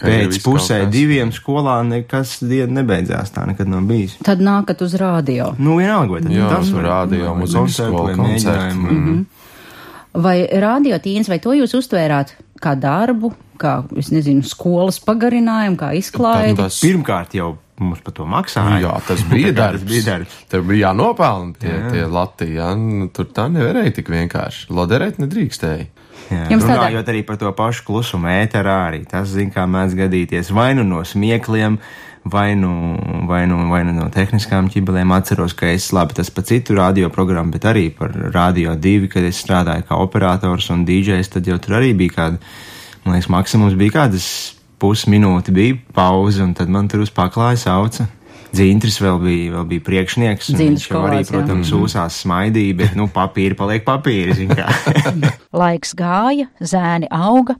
pēc 0.00 0.40
pusē 0.44 0.82
diviem 0.90 1.32
skolā 1.34 1.80
nekas 1.86 2.36
diena 2.46 2.80
nebeidzās, 2.80 3.32
tā 3.34 3.46
nekad 3.50 3.70
nav 3.70 3.86
bijis. 3.88 4.18
Tad 4.26 4.42
nākat 4.44 4.82
uz 4.86 4.94
rādio. 5.00 5.52
Nu, 5.58 5.78
vienalga, 5.80 6.16
vai 6.18 6.22
tad 6.26 6.36
Jā, 6.36 6.50
tas 6.52 6.68
uz 6.68 6.76
vai- 6.76 6.84
rādio, 6.86 7.32
vai 7.34 7.42
uz 7.42 7.54
vai 7.56 8.14
koncertu. 8.14 8.76
Mhm. 8.76 9.24
Vai 10.16 10.36
rādio 10.48 10.96
tīns, 11.02 11.28
vai 11.28 11.38
to 11.38 11.52
jūs 11.52 11.74
uztvērāt 11.76 12.32
kā 12.62 12.72
darbu, 12.80 13.34
kā, 13.60 13.74
es 13.98 14.10
nezinu, 14.14 14.44
skolas 14.46 14.98
pagarinājumu, 15.04 15.76
kā 15.80 15.92
izklaidi? 15.98 16.56
Tas- 16.58 16.80
Pirmkārt 16.84 17.34
jau 17.38 17.56
mums 17.78 18.00
par 18.00 18.14
to 18.16 18.24
maksāja. 18.24 18.78
Jā, 18.86 18.94
tas 19.06 19.20
bija 19.28 19.52
darbs. 19.60 19.82
tas 19.82 19.90
bija 19.90 20.04
darbs. 20.12 20.38
Tev 20.48 20.64
bija 20.70 20.88
jānopelna 20.90 21.54
tie, 21.60 21.74
Jā. 21.74 21.90
tie 21.92 22.06
lati, 22.06 22.50
jā. 22.56 22.70
Nu, 22.78 23.08
tur 23.12 23.28
tā 23.36 23.48
nevarēja 23.52 23.94
tik 24.00 24.08
vienkārši. 24.14 24.70
Loderēt 24.72 25.18
nedrīkstēja. 25.20 25.86
Jā, 26.30 26.46
Jums 26.50 26.64
tādā- 26.64 26.80
runājot 26.88 27.06
arī 27.12 27.20
par 27.26 27.36
to 27.38 27.52
pašu 27.54 27.84
klusumu 27.86 28.26
ēterā, 28.32 28.78
arī 28.88 29.04
tas, 29.06 29.28
zin, 29.28 29.50
kā 29.54 29.62
mēdz 29.70 29.94
gadīties 29.94 30.50
vai 30.50 30.72
nu 30.74 30.82
no 30.82 31.04
smiekliem, 31.06 31.76
vai 32.26 32.56
nu, 32.58 32.72
vai 33.28 33.44
nu, 33.46 33.60
vai 33.70 33.84
nu 33.86 33.92
no 33.94 34.08
tehniskām 34.10 34.66
ķibelēm. 34.72 35.12
Atceros, 35.14 35.52
ka 35.54 35.68
es 35.70 35.92
labi 35.94 36.16
tas 36.18 36.30
pa 36.34 36.42
citu 36.42 36.74
radioprogrammu, 36.74 37.52
bet 37.54 37.68
arī 37.70 37.84
par 37.94 38.10
Radio 38.34 38.74
2, 38.74 39.06
kad 39.12 39.22
es 39.22 39.38
strādāju 39.44 39.86
kā 39.86 40.00
operators 40.02 40.66
un 40.74 40.82
DJs, 40.88 41.30
tad 41.36 41.46
jau 41.46 41.60
tur 41.62 41.76
arī 41.78 41.92
bija 41.94 42.16
kāda, 42.16 42.40
man 43.06 43.16
liekas, 43.16 43.30
maksimums 43.32 43.78
bija 43.78 44.00
kādas 44.02 44.28
pusminūte 44.82 45.54
bija 45.56 45.78
pauze, 45.96 46.42
un 46.44 46.52
tad 46.56 46.70
man 46.72 46.90
tur 46.90 47.06
uz 47.06 47.12
paklāja 47.14 47.58
sauca. 47.66 48.10
Dzintris 48.56 48.96
vēl 49.02 49.18
bija, 49.20 49.52
vēl 49.56 49.64
bija 49.68 49.84
priekšnieks. 49.84 50.50
Viņš 50.56 50.86
jau 50.88 51.02
arī, 51.08 51.20
protams, 51.28 51.72
uzsās 51.76 52.20
smaidīja, 52.22 52.76
bet, 52.78 52.94
nu, 52.96 53.08
papīri 53.12 53.56
paliek 53.58 53.84
papīri. 53.84 54.46
Laiks 55.60 55.92
gāja, 55.98 56.46
zēni 56.60 57.10
auga. 57.12 57.56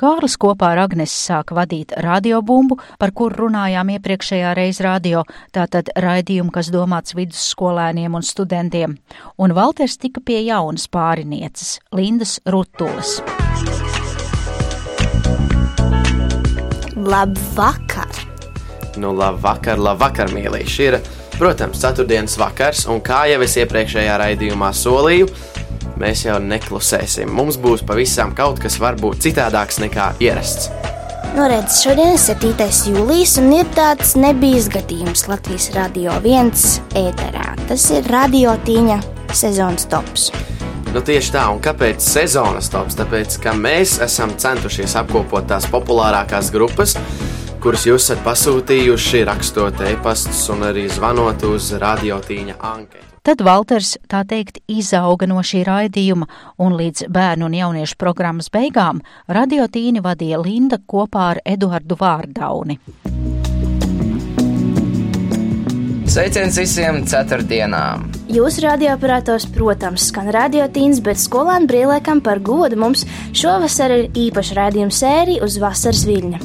Kārlis 0.00 0.34
kopā 0.40 0.72
ar 0.74 0.84
Agnesi 0.86 1.14
sāka 1.28 1.54
vadīt 1.58 1.94
radiobumbu, 2.02 2.80
par 2.98 3.14
kuru 3.14 3.46
runājām 3.46 3.94
iepriekšējā 3.94 4.56
reizē 4.58 4.88
radio, 4.88 5.24
tātad 5.54 5.92
raidījumu, 5.94 6.50
kas 6.54 6.72
domāts 6.74 7.14
vidusskolēniem 7.18 8.18
un 8.18 8.26
studentiem. 8.26 8.98
Un 9.38 9.54
Valters 9.54 10.00
tika 10.02 10.24
pie 10.24 10.42
jaunas 10.48 10.88
pārinieces, 10.90 11.78
Lindas 11.94 12.40
Rutulas. 12.48 13.20
Labvakar! 17.00 18.12
Nu, 19.00 19.14
labvakar, 19.16 19.78
labvakar, 19.80 20.32
mīļie. 20.34 20.64
Ir, 20.84 20.98
protams, 21.38 21.80
ceturtdienas 21.80 22.36
vakars, 22.40 22.84
un 22.90 23.00
kā 23.04 23.22
jau 23.30 23.40
es 23.46 23.56
iepriekšējā 23.62 24.18
raidījumā 24.20 24.72
solīju, 24.76 25.30
mēs 26.00 26.26
jau 26.26 26.36
neklusēsim. 26.44 27.30
Mums 27.32 27.56
būs 27.60 27.84
pavisam 27.86 28.34
kaut 28.36 28.60
kas 28.60 28.76
varbūt 28.82 29.24
citādāks 29.24 29.80
nekā 29.80 30.12
ierasts. 30.20 30.68
Nu, 31.30 31.46
redz, 31.48 31.78
šodien 31.84 32.16
ir 32.16 32.20
7. 32.20 32.68
jūlijas 32.90 33.36
un 33.40 33.52
ir 33.54 33.68
tāds 33.76 34.16
nebijis 34.18 34.66
gadījums 34.72 35.28
Latvijas 35.30 35.70
radio 35.76 36.18
viens 36.24 36.80
ēterā. 36.98 37.54
Tas 37.70 37.86
ir 37.94 38.08
radio 38.10 38.58
tīņa 38.66 38.98
sezonas 39.30 39.86
tops. 39.88 40.32
Nu, 40.90 40.98
tieši 41.06 41.30
tā, 41.30 41.44
un 41.54 41.60
kāpēc 41.62 42.02
sezonas 42.02 42.66
tops? 42.72 42.96
Tāpēc, 42.98 43.36
ka 43.44 43.52
mēs 43.54 44.00
esam 44.02 44.32
centušies 44.34 44.96
apkopot 44.98 45.46
tās 45.46 45.68
populārākās 45.70 46.48
grupas, 46.50 46.96
kuras 47.62 47.84
jūs 47.86 48.08
esat 48.08 48.24
pasūtījuši, 48.26 49.20
rakstot 49.28 49.84
e-pastus 49.86 50.40
un 50.50 50.66
arī 50.66 50.88
zvanot 50.90 51.46
uz 51.46 51.70
radiotīņa 51.78 52.58
anketu. 52.72 53.06
Tad 53.22 53.44
Valters, 53.46 53.92
tā 54.10 54.24
teikt, 54.26 54.58
izauga 54.66 55.28
no 55.30 55.44
šī 55.46 55.62
raidījuma, 55.68 56.26
un 56.58 56.74
līdz 56.80 57.06
bērnu 57.12 57.46
un 57.46 57.54
jauniešu 57.60 57.94
programmas 58.00 58.50
beigām 58.50 58.98
radiotīni 59.30 60.02
vadīja 60.02 60.42
Linda 60.42 60.80
kopā 60.90 61.28
ar 61.36 61.44
Eduardu 61.46 62.00
Vārdauni. 62.00 62.80
Sveiciens 66.10 66.56
visiem 66.58 66.96
ceturtdienām! 67.06 68.08
Jūsu 68.34 68.64
radioaparators, 68.64 69.44
protams, 69.54 70.08
skan 70.10 70.26
radiotīns, 70.34 70.98
bet 71.06 71.20
skolēnu 71.22 71.68
brīvliekam 71.70 72.18
par 72.26 72.40
godu 72.42 72.74
mums 72.82 73.04
šovasar 73.30 73.94
ir 73.94 74.08
īpaša 74.18 74.56
raidījuma 74.58 74.90
sērija 74.90 75.44
uz 75.46 75.60
vasaras 75.62 76.00
viļņa. 76.08 76.40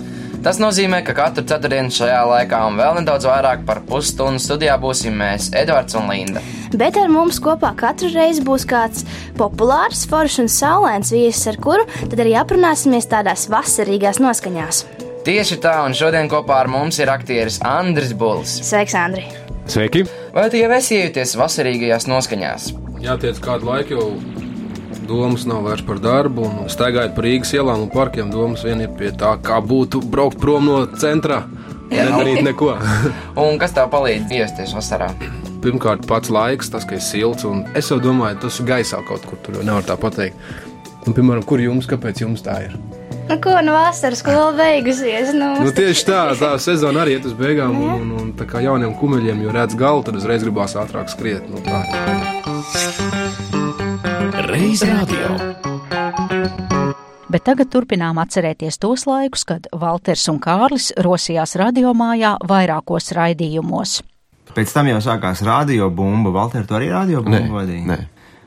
Tas 0.45 0.60
nozīmē, 0.62 1.00
ka 1.07 1.15
katru 1.17 1.41
ceturtdienu 1.50 1.89
šajā 1.95 2.19
laikā 2.29 2.60
un 2.67 2.77
vēl 2.77 3.00
nedaudz 3.00 3.25
vairāk 3.25 3.63
par 3.65 3.81
pusstundu 3.89 4.43
studijā 4.43 4.75
būsim 4.84 5.17
mēs, 5.17 5.48
Edvards 5.57 5.98
un 5.98 6.12
Linda. 6.13 6.43
Bet 6.77 7.00
ar 7.01 7.10
mums 7.10 7.39
kopā 7.41 7.72
katru 7.79 8.12
reizi 8.13 8.45
būs 8.45 8.67
kāds 8.69 9.01
populārs, 9.39 10.03
foršs 10.12 10.43
un 10.43 10.51
saulēns 10.60 11.10
viesis, 11.15 11.48
ar 11.50 11.57
kuru 11.57 11.88
tad 12.03 12.22
arī 12.22 12.38
aprunāsimies 12.38 13.10
tādās 13.10 13.48
vasarīgās 13.50 14.22
noskaņās. 14.22 14.84
Tieši 15.25 15.57
tā, 15.57 15.79
un 15.88 15.98
šodien 15.98 16.29
kopā 16.29 16.62
ar 16.62 16.69
mums 16.69 17.01
ir 17.01 17.10
aktieris 17.10 17.57
Andris 17.65 18.13
Buls. 18.13 18.60
Sveiks, 18.69 18.93
Andri! 19.01 19.25
Sveiki! 19.65 20.03
Vai 20.34 20.50
tu 20.53 20.60
jau 20.60 20.69
esi 20.75 21.00
iejuties 21.00 21.31
vasarīgajās 21.39 22.05
noskaņās? 22.10 22.67
Jātiec 23.01 23.39
kādu 23.41 23.65
laiku 23.69 23.95
jau 23.98 24.10
domas 25.10 25.45
nav 25.50 25.65
vairs 25.65 25.81
par 25.86 25.98
darbu, 26.01 26.45
un 26.45 26.69
staigājot 26.69 27.15
pa 27.17 27.24
Rīgas 27.25 27.53
ielām 27.57 27.86
un 27.86 27.89
parkiem, 27.93 28.29
domas 28.34 28.65
vien 28.65 28.84
ir 28.86 28.93
pie 29.00 29.10
tā, 29.17 29.36
kā 29.45 29.57
būtu 29.65 30.03
braukt 30.12 30.38
prom 30.41 30.69
no 30.69 30.84
centra. 31.01 31.43
Nedarīt 31.89 32.41
neko. 32.45 32.72
Un 33.41 33.60
kas 33.62 33.75
tev 33.75 33.91
palīdz 33.93 34.31
iesties 34.34 34.74
vasarā? 34.74 35.12
Pirmkārt, 35.62 36.07
pats 36.10 36.31
laiks, 36.34 36.72
tas, 36.74 36.86
ka 36.86 36.98
ir 36.98 37.03
silts, 37.05 37.45
un 37.45 37.62
es 37.77 37.91
jau 37.93 38.00
domāju, 38.01 38.39
tas 38.41 38.57
ir 38.62 38.69
gaisā 38.69 39.01
kaut 39.05 39.25
kur 39.29 39.38
tur, 39.45 39.60
jau 39.60 39.65
nevar 39.65 39.86
tā 39.86 39.98
pateikt. 40.01 40.38
Un, 41.05 41.13
piemēram, 41.13 41.45
kur 41.45 41.62
jums, 41.62 41.86
kāpēc 41.89 42.25
jums 42.25 42.41
tā 42.45 42.63
ir? 42.65 42.77
Nu, 43.29 43.41
ko 43.41 43.55
no 43.65 43.74
vasaras 43.74 44.20
skola 44.20 44.51
beigusies? 44.58 45.34
Nu, 45.34 45.55
Nu, 45.65 45.72
tieši 45.74 46.05
tā, 46.05 46.20
tā 46.38 46.51
sezona 46.62 47.01
arī 47.01 47.17
iet 47.17 47.25
uz 47.25 47.34
beigām, 47.38 47.74
un, 47.74 47.94
un, 47.98 48.12
un 48.22 48.32
tā 48.38 48.46
kā 48.50 48.62
jauniem 48.62 48.94
kumeļiem 49.00 49.41
jau 49.46 49.53
redz 49.55 49.77
galu, 49.79 50.03
tad 50.05 50.20
uzreiz 50.20 50.46
gribās 50.46 50.77
ātrāk 50.77 51.10
skriet. 51.10 51.48
Nu, 51.50 51.58
tā. 51.65 51.82
Reiz 54.46 54.86
radio. 54.86 55.34
Bet 57.34 57.44
tagad 57.50 57.72
turpinām 57.74 58.22
atcerēties 58.22 58.77
tos 58.79 59.08
laikus, 59.10 59.44
kad 59.50 59.65
Valters 59.74 60.29
un 60.32 60.38
Kārlis 60.39 60.91
rosījās 61.01 61.58
radiomājā 61.60 62.38
vairākos 62.46 63.10
raidījumos. 63.17 64.03
Pēc 64.55 64.72
tam 64.72 64.88
jau 64.88 65.01
sākās 65.03 65.41
radiobumba. 65.44 66.32
Valter, 66.32 66.63
tu 66.70 66.77
arī 66.77 66.94
radiobumbu 66.94 67.58
vadīji? 67.58 67.88
Nē. 67.89 67.98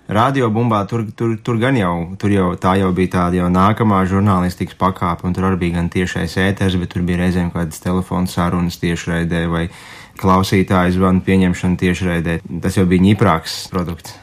Radiobumbā 0.08 0.86
tur, 0.88 1.02
tur, 1.12 1.34
tur 1.44 1.58
gan 1.60 1.76
jau, 1.76 1.92
tur 2.16 2.32
jau 2.32 2.48
tā 2.56 2.78
jau 2.80 2.88
bija 2.96 3.10
tāda 3.12 3.42
jau 3.42 3.48
nākamā 3.52 4.00
žurnālistikas 4.08 4.78
pakāpe, 4.80 5.26
un 5.28 5.34
tur 5.36 5.44
arī 5.50 5.58
bija 5.66 5.76
gan 5.76 5.90
tiešais 5.92 6.38
ēters, 6.46 6.78
bet 6.80 6.94
tur 6.94 7.04
bija 7.04 7.20
reizēm 7.26 7.50
kādas 7.52 7.82
telefonu 7.84 8.30
sarunas 8.32 8.80
tiešraidē 8.80 9.42
vai 9.52 9.66
klausītāju 10.18 10.96
zvanu 10.98 11.22
pieņemšana 11.26 11.78
tiešraidē. 11.80 12.40
Tas 12.64 12.76
jau 12.78 12.86
bija 12.88 13.04
ņiprāks 13.06 13.56
produkts. 13.72 14.16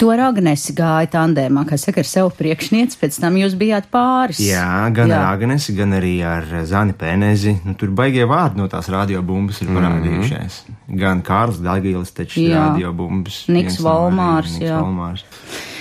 To 0.00 0.08
ar 0.14 0.22
Agnesi 0.30 0.72
gāja 0.76 1.10
tandēmā, 1.12 1.66
kas 1.68 1.84
saka, 1.84 2.00
ar 2.00 2.08
sev 2.08 2.30
priekšnieci, 2.38 2.96
pēc 3.00 3.18
tam 3.20 3.36
jūs 3.36 3.56
bijāt 3.60 3.90
pāris. 3.92 4.40
Jā, 4.40 4.88
gan 4.96 5.12
Jā. 5.12 5.18
ar 5.18 5.34
Agnesi, 5.34 5.74
gan 5.76 5.92
arī 5.98 6.14
ar 6.24 6.46
Zani 6.68 6.96
Pēnezi. 6.96 7.58
Nu, 7.68 7.76
tur 7.76 7.92
baigie 7.96 8.24
vārdi 8.28 8.62
no 8.62 8.68
tās 8.72 8.88
radiobumbas 8.92 9.60
ir 9.60 9.74
parādījušies. 9.74 10.62
Mm 10.64 10.76
-hmm. 10.76 11.00
Gan 11.02 11.22
Kārls 11.22 11.60
Dagīlis, 11.60 12.14
taču 12.16 12.48
radiobumbas. 12.48 13.44
Niks 13.48 13.80
Valmārs, 13.84 14.56
Niks 14.56 14.64
jā. 14.70 14.80
Valmārs. 14.80 15.24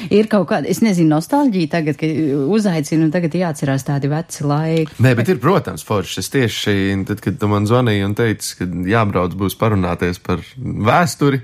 Ir 0.10 0.28
kaut 0.32 0.48
kāda, 0.50 0.70
es 0.72 0.80
nezinu, 0.86 1.10
nostalģija 1.16 1.70
tagad, 1.74 1.98
ka 2.00 2.08
uzaicinu, 2.56 3.10
tagad 3.14 3.36
jāatcerās 3.36 3.84
tādi 3.88 4.10
veci 4.12 4.46
laiki. 4.48 4.98
Nē, 5.04 5.14
bet 5.20 5.32
ir, 5.34 5.40
protams, 5.44 5.84
forši. 5.88 6.20
Es 6.24 6.32
tieši 6.34 6.76
tad, 7.10 7.20
kad 7.26 7.38
tu 7.42 7.50
man 7.52 7.68
zvanīji 7.70 8.06
un 8.08 8.16
teici, 8.18 8.56
ka 8.60 8.68
jābrauc 8.90 9.36
būs 9.40 9.58
parunāties 9.60 10.22
par 10.24 10.42
vēsturi, 10.58 11.42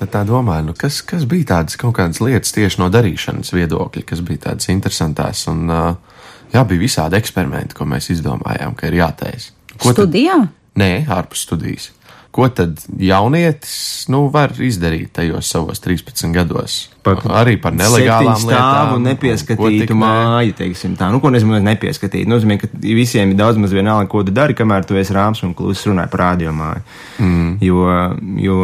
tad 0.00 0.10
tā 0.14 0.24
domāju, 0.28 0.70
nu, 0.70 0.76
kas, 0.78 1.00
kas 1.06 1.24
bija 1.30 1.52
tādas 1.54 1.78
kaut 1.80 1.94
kādas 2.00 2.20
lietas 2.24 2.52
tieši 2.56 2.82
no 2.82 2.90
darīšanas 2.92 3.54
viedokļa, 3.54 4.04
kas 4.10 4.24
bija 4.26 4.48
tādas 4.50 4.68
interesantas. 4.74 5.46
Un 5.52 5.66
jā, 5.70 6.64
bija 6.66 6.82
visādi 6.82 7.18
eksperimenti, 7.20 7.78
ko 7.78 7.86
mēs 7.88 8.10
izdomājām, 8.14 8.74
ka 8.78 8.90
ir 8.90 8.98
jātaisa. 9.02 9.54
Ko 9.78 9.92
tad- 9.92 10.08
Studijā? 10.08 10.40
Nē, 10.78 11.06
ārpus 11.06 11.46
studijas. 11.46 11.92
Ko 12.34 12.48
tad 12.50 12.82
jaunietis 12.98 14.08
nu, 14.10 14.26
var 14.34 14.56
izdarīt 14.58 15.12
tajos 15.14 15.52
savos 15.54 15.82
13 15.84 16.34
gados? 16.34 16.80
pa, 17.04 17.14
Arī 17.40 17.56
par 17.60 17.74
nelegālām 17.76 18.46
lietām, 18.48 18.94
nepieskatītu 19.04 19.60
ko 19.60 19.70
tik 19.72 19.92
ne. 19.92 19.98
māju, 20.00 20.56
teiksim 20.60 20.96
tā. 20.98 21.10
Nu, 21.12 21.20
ko 21.22 21.30
nezinu, 21.34 21.58
nepieskatīt. 21.64 22.28
Nozīmē, 22.30 22.56
ka 22.62 22.70
visiem 22.80 23.34
ir 23.34 23.38
daudz 23.38 23.60
maz 23.60 23.74
vienalga, 23.76 24.08
ko 24.10 24.24
tu 24.26 24.34
dari, 24.34 24.56
kamēr 24.56 24.86
tu 24.88 24.98
esi 25.00 25.14
rāms 25.16 25.44
un 25.46 25.54
kluss 25.58 25.86
runāji 25.88 26.12
par 26.12 26.24
radiomāju. 26.24 26.84
Mm. 27.22 27.50
Jo, 27.64 27.86
jo, 28.46 28.58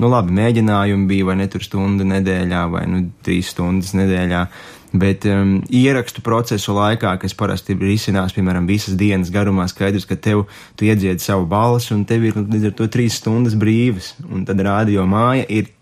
nu 0.00 0.12
labi, 0.12 0.34
mēģinājumi 0.40 1.10
bija 1.10 1.30
vai 1.30 1.38
ne 1.42 1.48
tur 1.52 1.64
stunda 1.64 2.06
nedēļā 2.08 2.64
vai 2.72 2.86
nu 2.90 3.04
trīs 3.24 3.54
stundas 3.54 3.94
nedēļā. 3.98 4.46
Bet 4.94 5.24
um, 5.26 5.56
ierakstu 5.74 6.22
procesu 6.22 6.76
laikā, 6.76 7.16
kas 7.18 7.34
parasti 7.34 7.74
risinās, 7.74 8.34
piemēram, 8.36 8.68
visas 8.70 8.94
dienas 8.94 9.32
garumā, 9.34 9.66
skaidrs, 9.66 10.06
ka 10.06 10.14
tev 10.14 10.44
tu 10.78 10.86
iedziedi 10.86 11.24
savu 11.24 11.48
balsi 11.50 11.90
un 11.96 12.04
tev 12.06 12.28
ir 12.28 12.38
nu, 12.38 12.44
līdz 12.46 12.68
ar 12.70 12.76
to 12.78 12.86
trīs 12.94 13.18
stundas 13.18 13.56
brīvas. 13.58 14.12
Un 14.30 14.46
tad 14.46 14.62
radio 14.62 15.02
māja 15.10 15.48
ir 15.50 15.72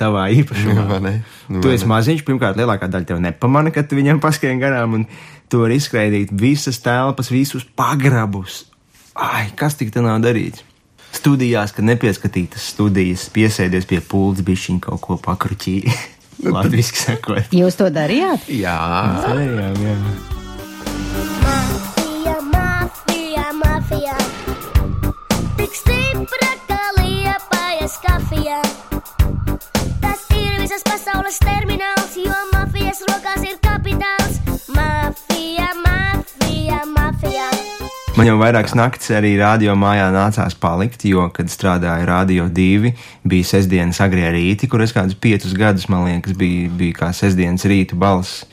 tavā 0.00 0.30
īpašumā. 0.32 0.86
Vai 0.94 1.00
ne? 1.04 1.14
Tu 1.50 1.60
Vai 1.60 1.76
esi 1.76 1.90
maziņš, 1.90 2.24
pirmkārt, 2.24 2.56
lielākā 2.60 2.88
daļa 2.88 3.10
tev 3.12 3.20
nepamana, 3.26 3.74
kad 3.74 3.90
tu 3.90 4.00
viņam 4.00 4.22
paskrien 4.24 4.62
garām, 4.62 4.96
un 4.96 5.06
tu 5.52 5.60
vari 5.60 5.76
izskraidīt 5.76 6.32
visas 6.32 6.80
telpas, 6.80 7.28
visus 7.34 7.68
pagrabus. 7.76 8.62
Ai, 9.12 9.50
kas 9.60 9.76
tik 9.76 9.92
tā 9.92 10.00
nav 10.02 10.24
darīts? 10.24 10.64
Studijās, 11.14 11.70
kad 11.76 11.86
nepieskatītas 11.86 12.64
studijas, 12.72 13.28
piesēdies 13.30 13.84
pie 13.86 14.00
pults, 14.02 14.42
bišķiņ 14.42 14.80
kaut 14.88 15.04
ko 15.04 15.20
pakruķī. 15.22 15.78
Latviski 16.42 16.98
sakot. 16.98 17.52
Jūs 17.54 17.78
to 17.78 17.88
darījāt? 17.94 18.48
Jā, 18.50 18.76
darījām, 19.24 19.78
jā. 19.84 19.94
Mafija, 21.44 22.36
mafija, 22.50 23.46
mafija. 23.60 24.16
Tik 25.58 25.78
stipra, 25.78 26.50
ka 26.68 26.80
liepājas 27.00 27.98
kafija. 28.04 28.60
Tas 30.04 30.26
ir 30.36 30.58
visas 30.62 30.84
pasaules 30.88 31.38
termināls, 31.44 32.18
jo 32.18 32.40
mafijas 32.52 33.04
rokās 33.10 33.46
ir 33.46 33.60
Man 38.14 38.28
jau 38.28 38.36
vairākas 38.38 38.76
naktis 38.78 39.10
arī 39.10 39.32
radio 39.40 39.72
mājā 39.74 40.04
nācās 40.14 40.54
palikt, 40.62 41.02
jo, 41.08 41.24
kad 41.34 41.48
strādāju 41.50 42.06
radio 42.06 42.44
divi, 42.46 42.92
bija 43.26 43.48
sestdienas 43.48 43.98
agrie 44.04 44.28
rīti, 44.30 44.68
kur 44.70 44.84
es 44.84 44.94
kādus 44.94 45.18
piecus 45.18 45.56
gadus, 45.58 45.88
man 45.90 46.04
liekas, 46.06 46.36
bija, 46.38 46.68
bija 46.78 46.94
kā 47.00 47.08
sestdienas 47.10 47.66
rītu 47.66 47.98
balss. 47.98 48.44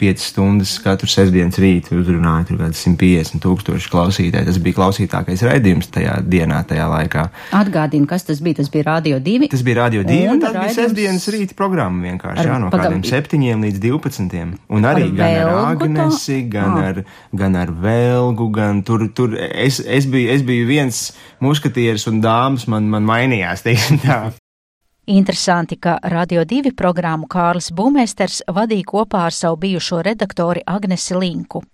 Piecas 0.00 0.30
stundas 0.32 0.70
katru 0.80 1.04
sestdienas 1.12 1.58
rītu 1.60 1.98
uzrunāja 2.00 2.46
tur 2.48 2.56
kaut 2.56 2.70
kāds 2.70 2.80
150 2.86 3.42
tūkstoši 3.44 3.90
klausītāji. 3.92 4.46
Tas 4.48 4.58
bija 4.64 4.78
klausītākais 4.78 5.42
raidījums 5.44 5.90
tajā 5.92 6.14
dienā, 6.24 6.62
tajā 6.70 6.86
laikā. 6.88 7.26
Atgādinu, 7.58 8.08
kas 8.08 8.24
tas 8.24 8.40
bija. 8.40 8.56
Tas 8.62 8.70
bija 8.72 8.86
Radio 8.88 9.18
2. 9.20 9.50
Tas 9.52 9.60
bija 9.66 9.76
radio 9.82 10.02
divi, 10.08 10.24
un, 10.24 10.38
Un 10.38 10.40
tas 10.40 10.54
bija 10.56 10.62
raidījums- 10.62 10.78
sestdienas 10.80 11.28
rīta 11.36 11.54
programma 11.58 12.00
vienkārši, 12.08 12.40
Ar- 12.40 12.46
jā, 12.48 12.58
no 12.64 12.70
pagam- 12.72 12.94
kādiem 12.96 13.04
septiņiem 13.12 13.60
līdz 13.68 13.78
divpadsmitiem. 13.84 14.56
Un 14.70 14.82
arī 14.88 15.04
Ar 15.10 15.16
gan 15.20 15.36
ar? 15.36 15.76
Agnesi, 15.76 16.40
gan 16.48 16.70
Ah. 16.78 16.88
ar, 16.88 17.04
gan 17.36 17.56
ar 17.56 17.68
Velgu, 17.68 18.50
gan 18.50 18.82
tur, 18.82 19.06
tur 19.14 19.36
es, 19.36 19.80
es, 19.84 20.06
biju, 20.06 20.30
es 20.32 20.40
biju 20.42 20.66
viens 20.66 21.12
muskatieris 21.40 22.06
un 22.08 22.22
dāmas 22.22 22.66
man, 22.66 22.88
man 22.88 23.04
mainījās, 23.04 23.62
teiksim 23.62 23.98
tā. 24.00 24.32
Interesanti, 25.10 25.76
ka 25.76 25.98
Radio 26.02 26.44
2 26.44 26.70
programmu 26.78 27.26
Kārlis 27.26 27.72
Bumēsters 27.74 28.44
vadīja 28.46 28.86
kopā 28.86 29.24
ar 29.26 29.34
savu 29.34 29.56
bijušo 29.64 30.04
redaktori 30.06 30.62
Agnesi 30.62 31.16
Linku. 31.18 31.64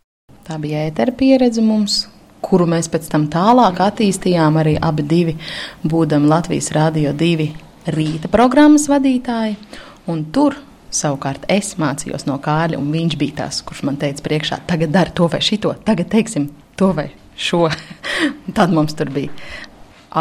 Tā 0.46 0.56
bija 0.62 0.86
ētera 0.88 1.12
pieredze 1.12 1.60
mums, 1.60 1.98
kuru 2.40 2.64
mēs 2.72 2.88
pēc 2.88 3.10
tam 3.12 3.26
tālāk 3.28 3.82
attīstījām 3.84 4.56
arī 4.62 4.78
abi 4.80 5.04
divi, 5.04 5.36
būdami 5.84 6.32
Latvijas 6.32 6.70
Rādio 6.72 7.12
2 7.12 7.50
rīta 7.92 8.32
programmas 8.32 8.88
vadītāji. 8.88 9.60
Un 10.08 10.24
tur 10.32 10.56
savukārt 10.88 11.44
es 11.52 11.74
mācījos 11.76 12.24
no 12.24 12.40
Kārļa, 12.40 12.80
un 12.80 12.88
viņš 12.88 13.20
bija 13.20 13.42
tas, 13.44 13.60
kurš 13.60 13.84
man 13.84 14.00
teica 14.00 14.24
priekšā, 14.24 14.62
tagad 14.64 14.96
dari 14.96 15.12
to 15.12 15.28
vai 15.28 15.44
šito, 15.44 15.76
tagad 15.84 16.08
teiksim 16.16 16.48
to 16.72 16.94
vai 16.96 17.10
šo. 17.36 17.66
Tad 18.56 18.72
mums 18.72 18.96
tur 18.96 19.12
bija 19.12 19.28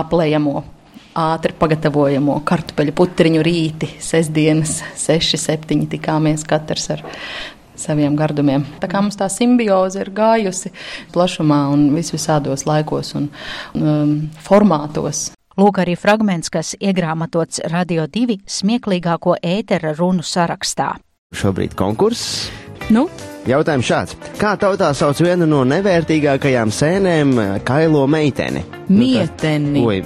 aplējamo. 0.03 0.74
Ātri 1.15 1.53
pagatavojamo 1.55 2.41
kartupeļu 2.43 2.91
putriņu 2.95 3.43
rīti, 3.45 3.87
sestdienas, 4.03 4.81
6, 4.99 5.37
7 5.39 5.85
tikāmies 5.93 6.43
katrs 6.47 6.89
ar 6.91 7.03
saviem 7.79 8.17
gardumiem. 8.19 8.65
Tā 8.81 8.89
kā 8.91 8.99
mums 9.03 9.15
tā 9.19 9.29
simbioze 9.31 10.01
ir 10.03 10.11
gājusi 10.15 10.73
plašumā 11.15 11.61
un 11.71 11.87
visvisādos 11.95 12.65
laikos 12.67 13.13
un 13.15 13.29
um, 13.79 14.13
formātos. 14.43 15.29
Lūk, 15.55 15.79
arī 15.85 15.95
fragments, 15.95 16.51
kas 16.51 16.73
iegrāmatots 16.83 17.63
Radio 17.71 18.09
2 18.11 18.41
smieklīgāko 18.43 19.37
ētera 19.39 19.95
runu 19.95 20.25
sarakstā. 20.25 20.97
Šobrīd 21.35 21.79
konkurss. 21.79 22.49
Nu? 22.91 23.07
Jautājums 23.47 23.87
šāds. 23.87 24.19
Kā 24.41 24.57
tautā 24.59 24.91
sauc 24.97 25.23
vienu 25.23 25.47
no 25.47 25.63
nevērtīgākajām 25.69 26.75
sēnēm- 26.75 27.35
kailo 27.69 28.03
meiteni? 28.07 28.65
Mieteni. 28.89 29.85
Oi, 29.85 30.01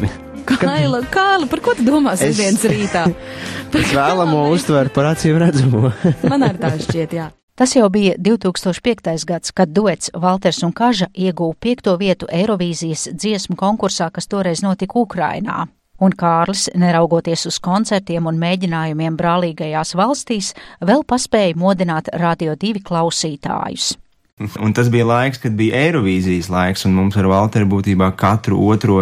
Kaila, 0.57 1.01
Kaila, 1.13 1.47
par 1.49 1.61
ko 1.63 1.73
tu 1.77 1.85
domā 1.87 2.13
Es- 2.17 2.23
sestdienas 2.23 2.63
rītā? 2.69 3.03
es 3.79 3.91
vēlamo 3.93 4.47
uztver 4.53 4.89
par 4.93 5.11
acīm 5.13 5.37
redzamo. 5.41 5.91
Man 6.31 6.47
arī 6.47 6.61
tā 6.61 6.73
šķiet, 6.79 7.13
jā. 7.19 7.29
Tas 7.59 7.73
jau 7.75 7.89
bija 7.91 8.13
2005. 8.15 9.25
gads, 9.27 9.51
kad 9.51 9.73
duets 9.75 10.09
Walters 10.15 10.61
un 10.63 10.71
Kaža 10.71 11.09
ieguva 11.13 11.57
piekto 11.59 11.97
vietu 11.99 12.29
Eirovīzijas 12.31 13.09
dziesmu 13.11 13.57
konkursā, 13.59 14.07
kas 14.15 14.29
toreiz 14.31 14.63
notika 14.63 14.95
Ukrainā. 15.01 15.65
Un 15.99 16.13
Kārlis, 16.15 16.69
neraugoties 16.79 17.43
uz 17.49 17.57
koncertiem 17.59 18.29
un 18.31 18.39
mēģinājumiem 18.39 19.17
brālīgajās 19.19 19.91
valstīs, 19.99 20.53
vēl 20.79 21.03
paspēja 21.03 21.57
modināt 21.59 22.07
Radio 22.15 22.55
2 22.55 22.79
klausītājus. 22.87 23.97
Un 24.39 24.71
tas 24.71 24.87
bija 24.87 25.03
laiks, 25.03 25.37
kad 25.43 25.51
bija 25.51 25.75
Eirovīzijas 25.75 26.47
laiks, 26.47 26.85
un 26.87 26.93
mums 26.95 27.17
ar 27.19 27.25
Valteru 27.27 27.65
būtībā 27.73 28.07
katru 28.15 28.55
otro, 28.71 29.01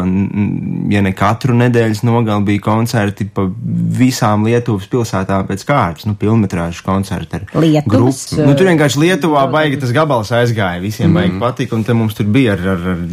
ja 0.89 1.01
ne 1.05 1.11
katru 1.13 1.53
nedēļas 1.59 2.01
nogali 2.07 2.47
bija 2.47 2.63
koncerti 2.65 3.27
pa 3.29 3.45
visām 3.99 4.47
Lietuvas 4.47 4.87
pilsētām 4.89 5.45
pēc 5.45 5.65
kārtas, 5.69 6.07
nu, 6.09 6.15
pilnmetrāžu 6.17 6.81
koncerti 6.87 7.37
ar 7.37 7.45
Lietuvas, 7.53 7.85
grupu. 8.33 8.47
Nu, 8.49 8.55
tur 8.57 8.71
vienkārši 8.71 9.03
Lietuvā 9.03 9.45
baigi 9.53 9.77
tas 9.83 9.93
gabals 9.93 10.33
aizgāja, 10.33 10.81
visiem 10.81 11.11
Mhm. 11.11 11.19
baigi 11.19 11.39
patika, 11.45 11.75
un 11.75 11.83
te 11.83 11.93
mums 11.93 12.17
tur 12.17 12.25
bija 12.25 12.57
ar, 12.57 12.65
ar, 12.73 12.87
ar 12.95 13.03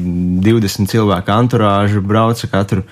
20 0.48 0.88
cilvēku 0.88 1.28
anturāžu, 1.28 2.00
brauca 2.00 2.48
katru. 2.48 2.84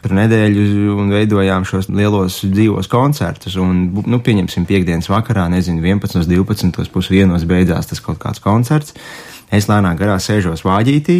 Katru 0.00 0.16
nedēļu 0.16 0.94
un 0.96 1.10
veidojām 1.12 1.66
šos 1.68 1.90
lielos 1.92 2.38
dzīvos 2.48 2.86
koncertus. 2.88 3.58
Un, 3.60 3.82
nu, 4.08 4.18
pieņemsim, 4.24 4.64
piekdienas 4.64 5.10
vakarā, 5.12 5.44
nezinu, 5.52 5.82
11, 5.84 6.24
12, 6.24 6.88
pusdienos 6.94 7.44
beidzās 7.44 7.90
tas 7.90 8.00
kaut 8.00 8.16
kāds 8.22 8.40
koncerts. 8.40 8.96
Es 9.52 9.68
lēnām 9.68 9.98
garā 10.00 10.14
sēžos 10.16 10.64
vāģītī, 10.64 11.18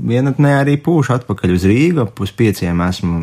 vienatnē 0.00 0.54
arī 0.62 0.78
pūšu 0.80 1.18
atpakaļ 1.18 1.52
uz 1.58 1.66
Rīgu, 1.68 2.06
ap 2.06 2.14
puspieciem 2.16 2.80
esmu 2.86 3.18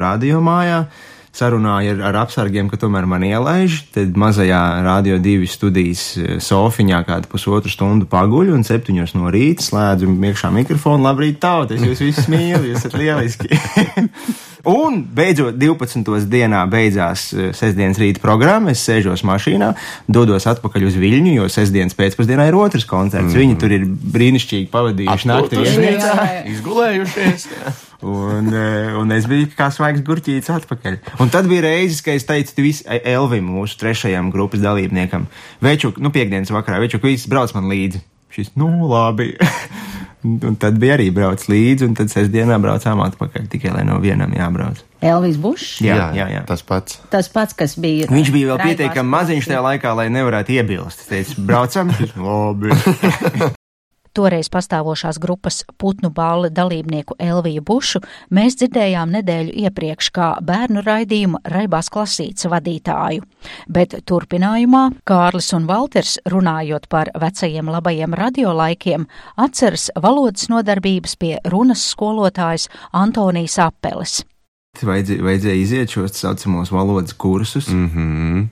radio 0.00 0.40
mājā. 0.40 0.86
Sarunāju 1.34 1.96
ar, 1.96 2.00
ar 2.08 2.18
apsargiem, 2.22 2.70
ka 2.70 2.78
tomēr 2.80 3.08
man 3.10 3.26
ielaiž, 3.26 3.80
tad 3.92 4.16
mazajā 4.16 4.62
radio 4.86 5.18
divi 5.20 5.50
studijas 5.50 6.06
eh, 6.16 6.36
sofiņā 6.38 7.02
kādu 7.04 7.28
pusotru 7.34 7.74
stundu 7.74 8.08
paguļu 8.08 8.54
un 8.54 8.64
septiņos 8.64 9.16
no 9.18 9.28
rīta 9.34 9.66
slēdzu 9.66 10.14
iekšā 10.30 10.54
mikrofonu. 10.54 11.04
Labrīt, 11.10 11.42
tauta, 11.42 11.74
es 11.76 11.84
jūs 11.84 12.06
visus 12.06 12.30
mīlu, 12.32 12.70
jūs 12.70 12.80
esat 12.80 12.96
lieliski. 13.02 13.50
un 14.68 15.00
beidzot 15.16 15.56
12. 15.60 16.26
dienā 16.30 16.64
beidzās 16.70 17.28
eh, 17.32 17.52
sestdienas 17.56 18.00
rīta 18.00 18.22
programma, 18.22 18.72
es 18.74 18.82
sēžos 18.86 19.24
mašīnā, 19.26 19.72
dodos 20.08 20.48
atpakaļ 20.50 20.88
uz 20.88 20.98
Viļņu, 21.00 21.34
jo 21.38 21.48
sestdienas 21.52 21.96
pēcpusdienā 21.98 22.48
ir 22.50 22.58
otrs 22.58 22.86
koncerts. 22.88 23.32
Mm. 23.32 23.40
Viņi 23.40 23.58
tur 23.60 23.74
ir 23.76 23.88
brīnišķīgi 23.88 24.70
pavadījuši 24.72 25.30
nakti 25.30 25.60
viesnīcā. 25.62 26.28
Izgulējušies. 26.54 27.48
Un, 28.04 28.50
eh, 28.52 28.92
un 29.00 29.08
es 29.16 29.24
biju 29.24 29.46
kā 29.56 29.70
svaigs 29.72 30.02
gurķītis 30.04 30.50
atpakaļ. 30.52 30.98
Un 31.24 31.30
tad 31.32 31.46
bija 31.48 31.62
reizes, 31.64 32.02
kad 32.04 32.18
es 32.18 32.26
teicu 32.28 32.66
vis, 32.66 32.82
Elvim, 32.84 33.46
mūsu 33.54 33.78
trešajam 33.80 34.28
grupas 34.34 34.60
dalībniekam, 34.60 35.24
Večuk, 35.64 35.96
nu, 36.04 36.12
piekdienas 36.12 36.52
vakarā, 36.52 36.82
Večuk, 36.84 37.06
viss 37.08 37.30
brauc 37.30 37.56
man 37.56 37.70
līdzi. 37.72 38.02
Šis, 38.34 38.52
nu, 38.60 38.68
labi. 38.90 39.32
un 40.24 40.56
tad 40.60 40.78
bija 40.80 40.96
arī 40.98 41.10
brauc 41.14 41.44
līdzi, 41.50 41.88
un 41.88 41.96
tad 41.98 42.12
sestdienā 42.12 42.58
braucām 42.62 43.02
atpakaļ, 43.04 43.48
tikai 43.52 43.74
lai 43.76 43.84
no 43.88 43.98
vienam 44.02 44.32
jābrauc. 44.34 44.80
Elvis 45.04 45.36
Bušs. 45.40 45.82
Jā, 45.84 46.10
jā, 46.16 46.28
jā. 46.32 46.44
Tas 46.48 46.64
pats. 46.64 47.00
Tas 47.12 47.28
pats, 47.32 47.56
kas 47.56 47.76
bija. 47.80 48.08
Viņš 48.12 48.32
bija 48.32 48.54
vēl 48.54 48.62
pietiekami 48.70 49.14
maziņš 49.16 49.50
tajā 49.52 49.64
laikā, 49.68 49.92
lai 50.00 50.08
nevarētu 50.14 50.56
iebilst. 50.56 51.04
Es 51.04 51.12
teicu, 51.12 51.44
braucam, 51.44 51.92
labi. 52.28 52.72
Toreiz 54.14 54.46
pastāvošās 54.46 55.18
grupas 55.18 55.64
Putnu 55.78 56.10
balli 56.14 56.50
dalībnieku 56.54 57.16
Elviju 57.18 57.64
Bušu 57.66 58.00
mēs 58.30 58.54
dzirdējām 58.60 59.10
nedēļu 59.16 59.54
iepriekš 59.64 60.10
kā 60.14 60.28
bērnu 60.38 60.84
raidījuma 60.86 61.40
Raibās 61.50 61.90
klasītes 61.90 62.46
vadītāju, 62.52 63.24
bet 63.66 63.96
turpinājumā 64.06 64.84
Kārlis 65.10 65.50
un 65.58 65.66
Valters, 65.66 66.20
runājot 66.30 66.86
par 66.94 67.10
vecajiem 67.18 67.72
labajiem 67.74 68.14
radiolaikiem, 68.14 69.08
atceras 69.34 69.88
valodas 69.98 70.46
nodarbības 70.52 71.18
pie 71.18 71.34
runas 71.50 71.82
skolotājas 71.90 72.68
Antonijas 72.92 73.58
Apeles. 73.66 74.20
Vajadzēja, 74.78 75.22
vajadzēja 75.26 75.58
iziet 75.58 75.90
šos 75.90 76.14
tā 76.14 76.28
saucamos 76.28 76.70
valodas 76.70 77.14
kursus. 77.14 77.68
Mm 77.68 77.90
-hmm. 77.90 78.46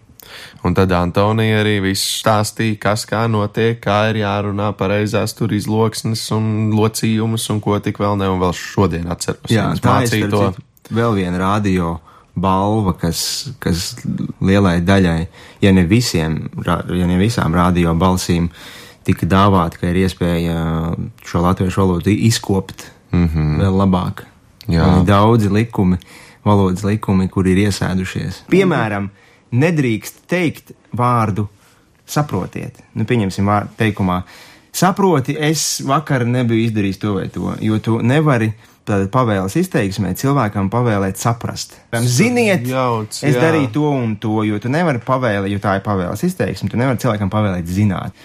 Un 0.66 0.75
tad 0.79 0.92
Antonija 0.95 1.61
arī 1.62 1.79
viss 1.83 2.21
stāstīja, 2.21 2.79
kas 2.83 3.07
kā 3.11 3.25
notiek, 3.31 3.81
kā 3.83 4.05
ir 4.12 4.23
jārunā 4.23 4.71
pareizās 4.79 5.35
tur 5.38 5.53
izloksnes 5.53 6.25
un 6.37 6.71
locījumus 6.77 7.49
un 7.55 7.61
ko 7.64 7.79
tik 7.83 7.99
vēl 8.03 8.18
ne, 8.21 8.31
un 8.31 8.42
vēl 8.42 8.55
šodien 8.57 9.11
atceros. 9.12 9.51
Jā, 9.53 9.73
tā 9.83 10.03
ir 10.03 10.12
mācīja 10.12 10.31
citu, 10.31 10.64
vēl 10.95 11.18
viena 11.18 11.42
radio 11.42 11.97
balva, 12.35 12.95
kas, 12.97 13.51
kas 13.61 13.92
lielai 14.40 14.81
daļai, 14.85 15.18
ja 15.61 15.73
ne 15.75 15.85
visiem, 15.88 16.38
ja 16.64 17.09
ne 17.09 17.18
visām 17.21 17.55
radio 17.57 17.92
balsīm, 17.99 18.49
tika 19.05 19.27
dāvāta, 19.29 19.81
ka 19.81 19.90
ir 19.90 20.05
iespēja 20.05 20.59
šo 21.27 21.42
latviešu 21.45 21.83
valodu 21.83 22.14
izkopt 22.14 22.87
mm 23.12 23.27
-hmm. 23.29 23.57
vēl 23.61 23.81
labāk. 23.83 24.25
Jā. 24.68 24.85
Un 24.87 25.01
ir 25.01 25.07
daudzi 25.07 25.51
likumi, 25.51 25.99
valodas 26.45 26.85
likumi, 26.85 27.29
kur 27.29 27.47
ir 27.47 27.59
iesēdušies. 27.66 28.45
Piemēram, 28.51 29.11
nedrīkst 29.53 30.25
teikt 30.31 30.73
vārdu 30.97 31.47
saprotiet. 32.09 32.83
Nu, 32.97 33.07
pieņemsim 33.09 33.49
vārdu 33.49 33.77
teikumā. 33.79 34.23
Saproti, 34.73 35.37
es 35.37 35.83
vakar 35.85 36.25
nebiju 36.25 36.67
izdarījis 36.69 37.01
to 37.01 37.17
vai 37.19 37.27
to, 37.33 37.53
jo 37.61 37.79
tu 37.85 37.99
nevari 38.01 38.53
tātad 38.83 39.11
pavēles 39.15 39.55
izteiksmē 39.61 40.15
cilvēkam 40.19 40.71
pavēlēt 40.73 41.21
saprast. 41.21 41.77
Ziniet, 41.93 42.65
Jauc, 42.67 43.12
es 43.15 43.37
jā. 43.37 43.41
darīju 43.41 43.71
to 43.75 43.91
un 43.93 44.17
to, 44.21 44.41
jo 44.49 44.59
tu 44.62 44.73
nevari 44.73 45.03
pavēlēt, 45.05 45.53
jo 45.53 45.61
tā 45.62 45.77
ir 45.79 45.85
pavēles 45.85 46.25
izteiksme, 46.27 46.71
tu 46.73 46.81
nevari 46.81 46.99
cilvēkam 47.03 47.31
pavēlēt 47.33 47.69
zināt. 47.71 48.17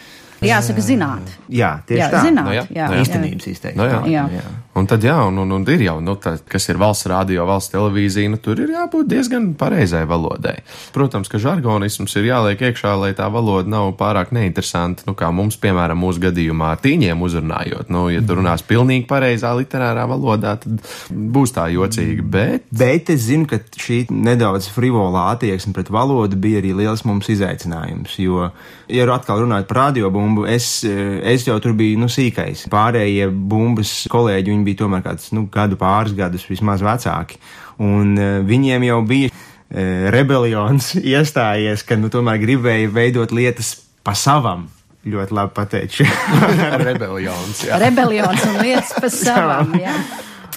Jāsaka, 0.45 0.84
zināt. 0.86 1.34
Jā, 1.50 1.78
tieši 1.88 2.02
Jā, 2.04 2.10
tā. 2.13 2.23
zināt, 2.28 2.45
Nu 2.47 2.54
jā, 2.54 2.63
jā, 2.69 2.88
nu 2.88 2.97
jā. 3.00 3.04
Īstenības 3.04 3.47
izteiksme. 3.50 3.82
Nu 3.82 3.89
jā. 3.89 4.02
Jā. 4.12 4.26
jā. 4.38 4.50
Un 4.78 4.86
tad, 4.86 5.02
jā, 5.02 5.15
un, 5.26 5.39
un, 5.41 5.54
un 5.56 5.63
ir 5.73 5.82
jau, 5.82 5.95
nu, 6.06 6.13
tā, 6.21 6.36
kas 6.45 6.69
ir 6.69 6.78
valsts 6.78 7.08
radio, 7.10 7.47
valsts 7.50 7.73
televīzija, 7.73 8.30
nu, 8.30 8.38
tur 8.41 8.60
ir 8.62 8.76
jābūt 8.76 9.08
diezgan 9.10 9.47
pareizai 9.58 10.04
valodai. 10.06 10.60
Protams, 10.93 11.32
ka 11.32 11.41
žargonisms 11.41 12.13
ir 12.19 12.28
jāliek 12.30 12.62
iekšā, 12.69 12.91
lai 13.02 13.10
tā 13.17 13.26
valoda 13.34 13.71
nav 13.73 13.95
pārāk 13.97 14.30
neinteresanta, 14.38 15.08
nu, 15.10 15.15
kā 15.17 15.32
mums, 15.34 15.58
piemēram, 15.63 15.97
mūsu 15.97 16.21
gadījumā 16.28 16.76
ar 16.76 16.84
tīņiem 16.84 17.23
uzrunājot. 17.26 17.89
Nu, 17.93 18.06
ja 18.13 18.21
tu 18.21 18.38
runās 18.38 18.62
pilnīgi 18.69 19.08
pareizā 19.10 19.56
literārā 19.58 20.06
valodā, 20.12 20.54
tad 20.62 20.86
būs 21.10 21.56
tā 21.58 21.65
jocīgi, 21.73 22.21
bet. 22.21 22.69
Bet 22.69 23.10
es 23.15 23.26
zinu, 23.32 23.50
ka 23.50 23.58
šī 23.82 24.04
nedaudz 24.13 24.69
frivolā 24.76 25.32
attieksme 25.34 25.73
pret 25.73 25.89
valodu 25.89 26.38
bija 26.38 26.62
arī 26.62 26.76
liels 26.78 27.02
mums 27.08 27.32
izaicinājums. 27.34 28.19
Jo, 28.21 28.52
ja 28.93 29.10
atkal 29.17 29.41
runājot 29.41 29.71
par 29.73 29.88
radiobumbu, 30.28 30.46
es, 30.46 30.84
eh, 30.84 31.34
es 31.34 31.46
jau 31.46 31.60
tur 31.60 31.74
biju 31.74 31.98
nu, 32.00 32.08
sīkais. 32.08 32.68
Pārējie 32.70 33.30
bumbas 33.32 34.08
kolēģi 34.10 34.52
viņi 34.52 34.63
bija 34.66 34.84
tomēr 34.84 35.04
kāds 35.04 35.32
nu, 35.32 35.48
gadu 35.48 35.78
pāris 35.78 36.16
gadus 36.16 36.48
vismaz 36.48 36.82
vecāki. 36.82 37.38
Un 37.80 38.18
uh, 38.18 38.42
viņiem 38.42 38.84
jau 38.88 39.02
bija 39.06 39.30
uh, 39.30 40.10
rebelions 40.10 40.96
iestājies, 41.13 41.84
ka 41.86 41.96
nu, 41.96 42.10
tomēr 42.10 42.40
gribēja 42.42 42.90
veidot 42.90 43.32
lietas 43.32 43.78
pa 44.04 44.13
savam. 44.13 44.68
Ļoti 45.08 45.34
labi 45.34 45.54
pateikšu. 45.56 46.08
Rebelions. 46.88 47.63
jā. 47.63 47.78
Rebelions 47.80 48.44
un 48.50 48.58
lietas 48.63 48.96
pa 48.98 49.12
savam. 49.13 49.78
Jā. 49.80 49.94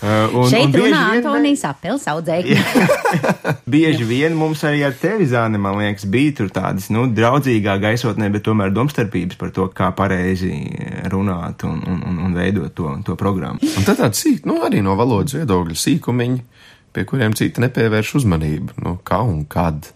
Uh, 0.00 0.32
un- 0.40 0.48
Šeit 0.48 0.64
un 0.64 0.72
bieži 0.72 0.86
runā 0.88 1.00
vien- 1.10 1.18
Antonijs 1.20 1.62
Apels 1.68 2.06
audzēkņi. 2.08 2.56
Bieži 3.74 4.06
vien 4.08 4.32
mums 4.38 4.62
arī 4.64 4.80
ar 4.86 4.94
tevi, 4.96 5.26
Zāne, 5.28 5.58
man 5.60 5.76
liekas, 5.76 6.06
bija 6.10 6.32
tur 6.38 6.48
tādas, 6.54 6.86
nu, 6.94 7.04
draudzīgā 7.14 7.74
gaisotnē, 7.82 8.30
bet 8.32 8.46
tomēr 8.48 8.72
domstarpības 8.72 9.36
par 9.40 9.52
to, 9.54 9.66
kā 9.76 9.90
pareizi 9.98 10.54
runāt 11.12 11.66
un, 11.68 11.82
un, 11.84 12.00
un, 12.08 12.18
un 12.30 12.34
veidot 12.38 12.72
to, 12.74 12.94
to 13.04 13.16
programmu. 13.20 13.60
Un 13.76 13.84
tad 13.86 14.00
tāds 14.00 14.24
sīk, 14.24 14.46
nu, 14.48 14.56
arī 14.66 14.80
no 14.86 14.96
valodas 14.98 15.36
viedokļa 15.36 15.76
sīkumiņi, 15.84 16.40
pie 16.96 17.04
kuriem 17.06 17.36
citi 17.38 17.60
nepievērš 17.62 18.14
uzmanību. 18.22 18.80
Nu, 18.86 18.96
kā 19.06 19.20
un 19.22 19.44
kad? 19.52 19.92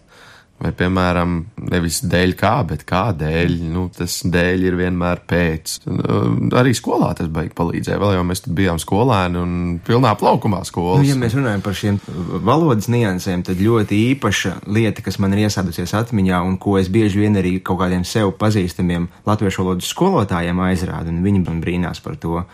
Vai, 0.55 0.69
piemēram, 0.71 1.33
nevis 1.67 1.97
dēļ 2.07 2.31
kā, 2.39 2.53
bet 2.69 2.85
kādēļ. 2.87 3.57
Nu, 3.73 3.89
tas 3.91 4.21
dēļ 4.31 4.61
ir 4.69 4.77
vienmēr 4.79 5.19
pēc. 5.27 5.73
Nu, 5.89 6.47
Arī 6.55 6.71
skolā 6.77 7.09
tas 7.17 7.27
baigi 7.31 7.51
palīdzēja. 7.57 7.99
Vēl 7.99 8.13
jau 8.15 8.21
mēs 8.23 8.45
bijām 8.47 8.79
skolēni 8.79 9.41
un 9.41 9.57
pilnā 9.85 10.13
plaukumā 10.19 10.61
skolas. 10.67 11.03
Nu, 11.03 11.09
ja 11.09 11.17
mēs 11.19 11.35
runājam 11.35 11.63
par 11.65 11.75
šiem 11.75 11.99
valodas 12.47 12.87
niansēm, 12.91 13.43
tad 13.45 13.59
ļoti 13.59 13.99
īpaša 14.13 14.53
lieta, 14.71 15.03
kas 15.03 15.19
man 15.19 15.35
ir 15.35 15.43
iesēdusies 15.49 15.91
atmiņā 15.99 16.39
un 16.47 16.55
ko 16.61 16.77
es 16.79 16.87
bieži 16.93 17.25
vien 17.25 17.35
arī 17.41 17.57
kaut 17.59 17.81
kādiem 17.83 18.07
sev 18.07 18.31
pazīstamiem 18.39 19.09
latviešu 19.27 19.65
valodas 19.65 19.91
skolotājiem 19.91 20.63
aizrādu, 20.69 21.11
un 21.11 21.19
viņi 21.25 21.43
man 21.43 21.59
brīnās 21.65 21.99
par 22.05 22.15
to, 22.15 22.45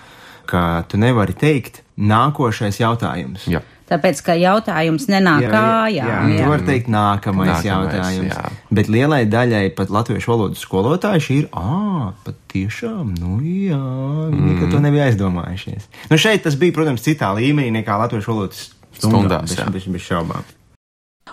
ka 0.50 0.82
tu 0.90 0.98
nevari 0.98 1.38
teikt 1.38 1.84
nākošais 2.02 2.82
jautājums. 2.82 3.46
Jā. 3.46 3.62
Tāpēc, 3.92 4.22
ka 4.24 4.36
jautājums 4.40 5.08
nenāk 5.12 5.50
kājā. 5.52 6.06
jā, 6.08 6.20
tu 6.32 6.48
vari 6.48 6.68
teikt 6.70 6.92
nākamais, 6.92 7.50
Nākamais, 7.50 7.66
jautājums. 7.68 8.32
jā. 8.32 8.52
Bet 8.72 8.88
lielai 8.92 9.26
daļai 9.28 9.66
pat 9.76 9.92
latviešu 9.92 10.32
valodas 10.32 10.64
skolotāji 10.64 11.26
šī 11.26 11.40
ir, 11.42 11.50
ah, 11.60 12.14
pat 12.24 12.38
tiešām, 12.54 13.12
nu 13.20 13.42
jā, 13.44 13.82
viņi 14.32 14.56
mm. 14.56 14.72
to 14.72 14.80
nebija 14.86 15.10
aizdomājušies. 15.12 15.90
Nu 16.12 16.20
šeit 16.22 16.46
tas 16.48 16.56
bija, 16.56 16.76
protams, 16.78 17.04
citā 17.04 17.34
līmenī 17.36 17.74
nekā 17.82 18.00
latviešu 18.06 18.32
valodas 18.32 18.70
Stundās, 18.92 19.50
stundās, 19.50 19.56
jā. 19.58 19.68
bez, 19.72 19.86
bez, 19.88 19.94
bez 19.96 20.08
šaubām. 20.08 20.50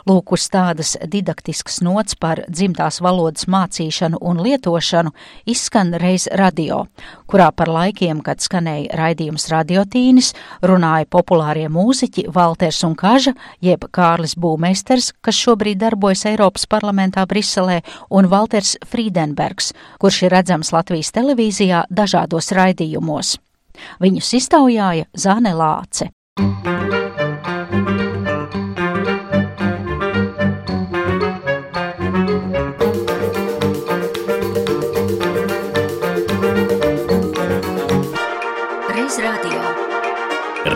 Lūk, 0.06 0.34
uz 0.37 0.46
tādas 0.52 0.94
didaktiskas 1.02 1.80
nots 1.82 2.14
par 2.18 2.44
dzimtās 2.48 3.00
valodas 3.04 3.48
mācīšanu 3.50 4.20
un 4.20 4.42
lietošanu 4.44 5.12
izskan 5.48 5.94
reiz 5.98 6.28
radio, 6.38 6.84
kurā 7.26 7.50
par 7.52 7.70
laikiem, 7.72 8.22
kad 8.22 8.42
skanēja 8.44 8.94
raidījums 8.98 9.48
radiotīnis, 9.52 10.32
runāja 10.62 11.08
populārie 11.11 11.66
mūziķi 11.72 12.28
Valters 12.34 12.82
un 12.87 12.94
Kaža, 12.98 13.34
jeb 13.64 13.88
Kārlis 13.94 14.37
Būmeisters, 14.38 15.12
kas 15.20 15.38
šobrīd 15.38 15.80
darbojas 15.82 16.26
Eiropas 16.30 16.66
parlamentā 16.70 17.26
Briselē, 17.28 17.80
un 18.11 18.30
Valters 18.30 18.76
Friedenbergs, 18.87 19.72
kurš 19.98 20.22
ir 20.26 20.34
redzams 20.37 20.72
Latvijas 20.74 21.12
televīzijā 21.16 21.84
dažādos 21.90 22.52
raidījumos. 22.56 23.37
Viņus 24.02 24.34
iztaujāja 24.40 25.11
Zāne 25.14 25.54
Lāce. 25.54 26.11
Reiz 26.38 26.97